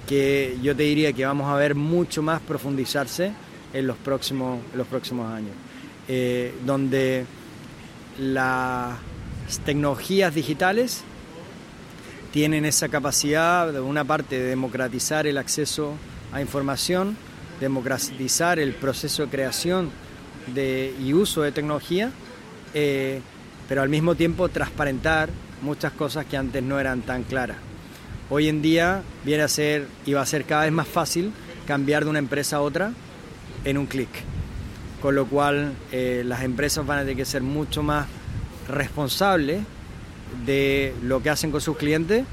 que 0.07 0.57
yo 0.63 0.75
te 0.77 0.85
diría 0.85 1.13
que 1.13 1.27
vamos 1.27 1.49
a 1.49 1.57
ver 1.57 1.75
mucho 1.75 2.23
más 2.23 2.41
profundizarse 2.41 3.33
en 3.73 3.87
los 3.87 3.97
próximos, 3.97 4.61
los 4.75 4.87
próximos 4.87 5.31
años, 5.33 5.53
eh, 6.09 6.55
donde 6.65 7.27
las 8.19 8.97
tecnologías 9.65 10.35
digitales 10.35 11.03
tienen 12.33 12.65
esa 12.65 12.89
capacidad, 12.89 13.73
de 13.73 13.81
una 13.81 14.05
parte, 14.05 14.39
de 14.39 14.49
democratizar 14.49 15.27
el 15.27 15.39
acceso 15.39 15.95
a 16.33 16.41
información, 16.41 17.17
democratizar 17.61 18.59
el 18.59 18.75
proceso 18.75 19.25
de 19.25 19.29
creación 19.29 19.91
de, 20.55 20.95
y 21.03 21.13
uso 21.13 21.43
de 21.43 21.53
tecnología, 21.53 22.11
eh, 22.75 23.21
pero 23.69 23.83
al 23.83 23.89
mismo 23.89 24.15
tiempo 24.15 24.49
transparentar 24.49 25.31
muchas 25.63 25.93
cosas 25.93 26.27
que 26.27 26.37
antes 26.37 26.63
no 26.63 26.79
eran 26.79 27.03
tan 27.03 27.23
claras. 27.23 27.57
Hoy 28.29 28.49
en 28.49 28.63
día 28.63 29.03
viene 29.25 29.43
a 29.45 29.49
ser 29.49 29.87
y 30.05 30.13
va 30.13 30.23
a 30.23 30.27
ser 30.27 30.45
cada 30.45 30.65
vez 30.65 30.73
más 30.73 30.89
fácil 30.89 31.33
cambiar 31.67 32.05
de 32.05 32.11
una 32.11 32.19
empresa 32.19 32.57
a 32.57 32.61
otra 32.61 32.93
en 33.65 33.79
un 33.79 33.87
clic, 33.87 34.09
con 35.01 35.15
lo 35.15 35.27
cual 35.27 35.75
eh, 35.93 36.23
las 36.25 36.43
empresas 36.43 36.87
van 36.87 36.99
a 36.99 37.01
tener 37.03 37.17
que 37.17 37.25
ser 37.25 37.43
mucho 37.43 37.83
más 37.83 38.07
responsables 38.69 39.63
de 40.45 40.95
lo 41.03 41.23
que 41.23 41.31
hacen 41.31 41.51
con 41.51 41.61
sus 41.61 41.77
clientes 41.77 42.25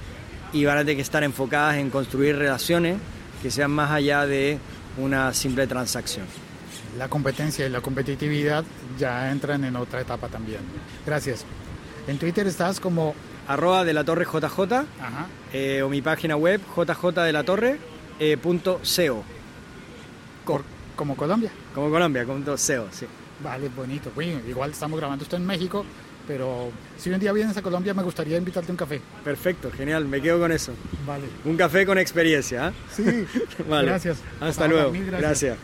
y 0.52 0.66
van 0.66 0.78
a 0.78 0.82
tener 0.82 0.96
que 0.96 1.02
estar 1.02 1.24
enfocadas 1.24 1.78
en 1.78 1.90
construir 1.90 2.38
relaciones 2.38 2.98
que 3.42 3.52
sean 3.52 3.72
más 3.72 3.92
allá 3.92 4.26
de 4.26 4.58
una 4.98 5.34
simple 5.34 5.68
transacción. 5.68 6.26
La 6.98 7.08
competencia 7.08 7.66
y 7.66 7.70
la 7.70 7.82
competitividad 7.82 8.64
ya 9.00 9.32
entran 9.32 9.64
en 9.64 9.76
otra 9.76 10.02
etapa 10.02 10.28
también. 10.28 10.62
Gracias. 11.06 11.46
En 12.08 12.18
Twitter 12.18 12.46
estás 12.48 12.80
como 12.80 13.16
arroba 13.48 13.84
de 13.84 13.94
la 13.94 14.04
torre 14.04 14.26
JJ 14.26 14.86
eh, 15.54 15.82
o 15.82 15.90
mi 15.90 16.02
página 16.02 16.36
web 16.36 16.62
jjdelatorre.co. 16.76 17.78
Eh, 18.20 18.38
como 20.96 21.16
Colombia. 21.16 21.52
Como 21.74 21.90
Colombia, 21.90 22.26
como 22.26 22.44
.co, 22.46 22.58
sí. 22.58 22.76
Vale, 23.42 23.70
bonito. 23.70 24.12
Bueno, 24.14 24.40
igual 24.48 24.72
estamos 24.72 25.00
grabando 25.00 25.24
esto 25.24 25.36
en 25.36 25.46
México, 25.46 25.84
pero 26.28 26.72
si 26.98 27.10
un 27.10 27.20
día 27.20 27.32
vienes 27.34 27.58
a 27.58 27.62
Colombia 27.62 27.94
me 27.94 28.04
gustaría 28.04 28.38
invitarte 28.38 28.72
a 28.72 28.74
un 28.74 28.78
café. 28.78 29.02
Perfecto, 29.24 29.72
genial, 29.72 30.06
me 30.06 30.22
quedo 30.22 30.40
con 30.40 30.52
eso. 30.52 30.74
Vale. 31.06 31.26
Un 31.46 31.58
café 31.58 31.86
con 31.86 31.98
experiencia, 31.98 32.70
¿eh? 32.70 32.72
Sí, 32.96 33.04
vale. 33.70 33.88
gracias. 33.88 34.18
Hasta, 34.40 34.68
luego. 34.68 34.92
gracias. 34.94 35.58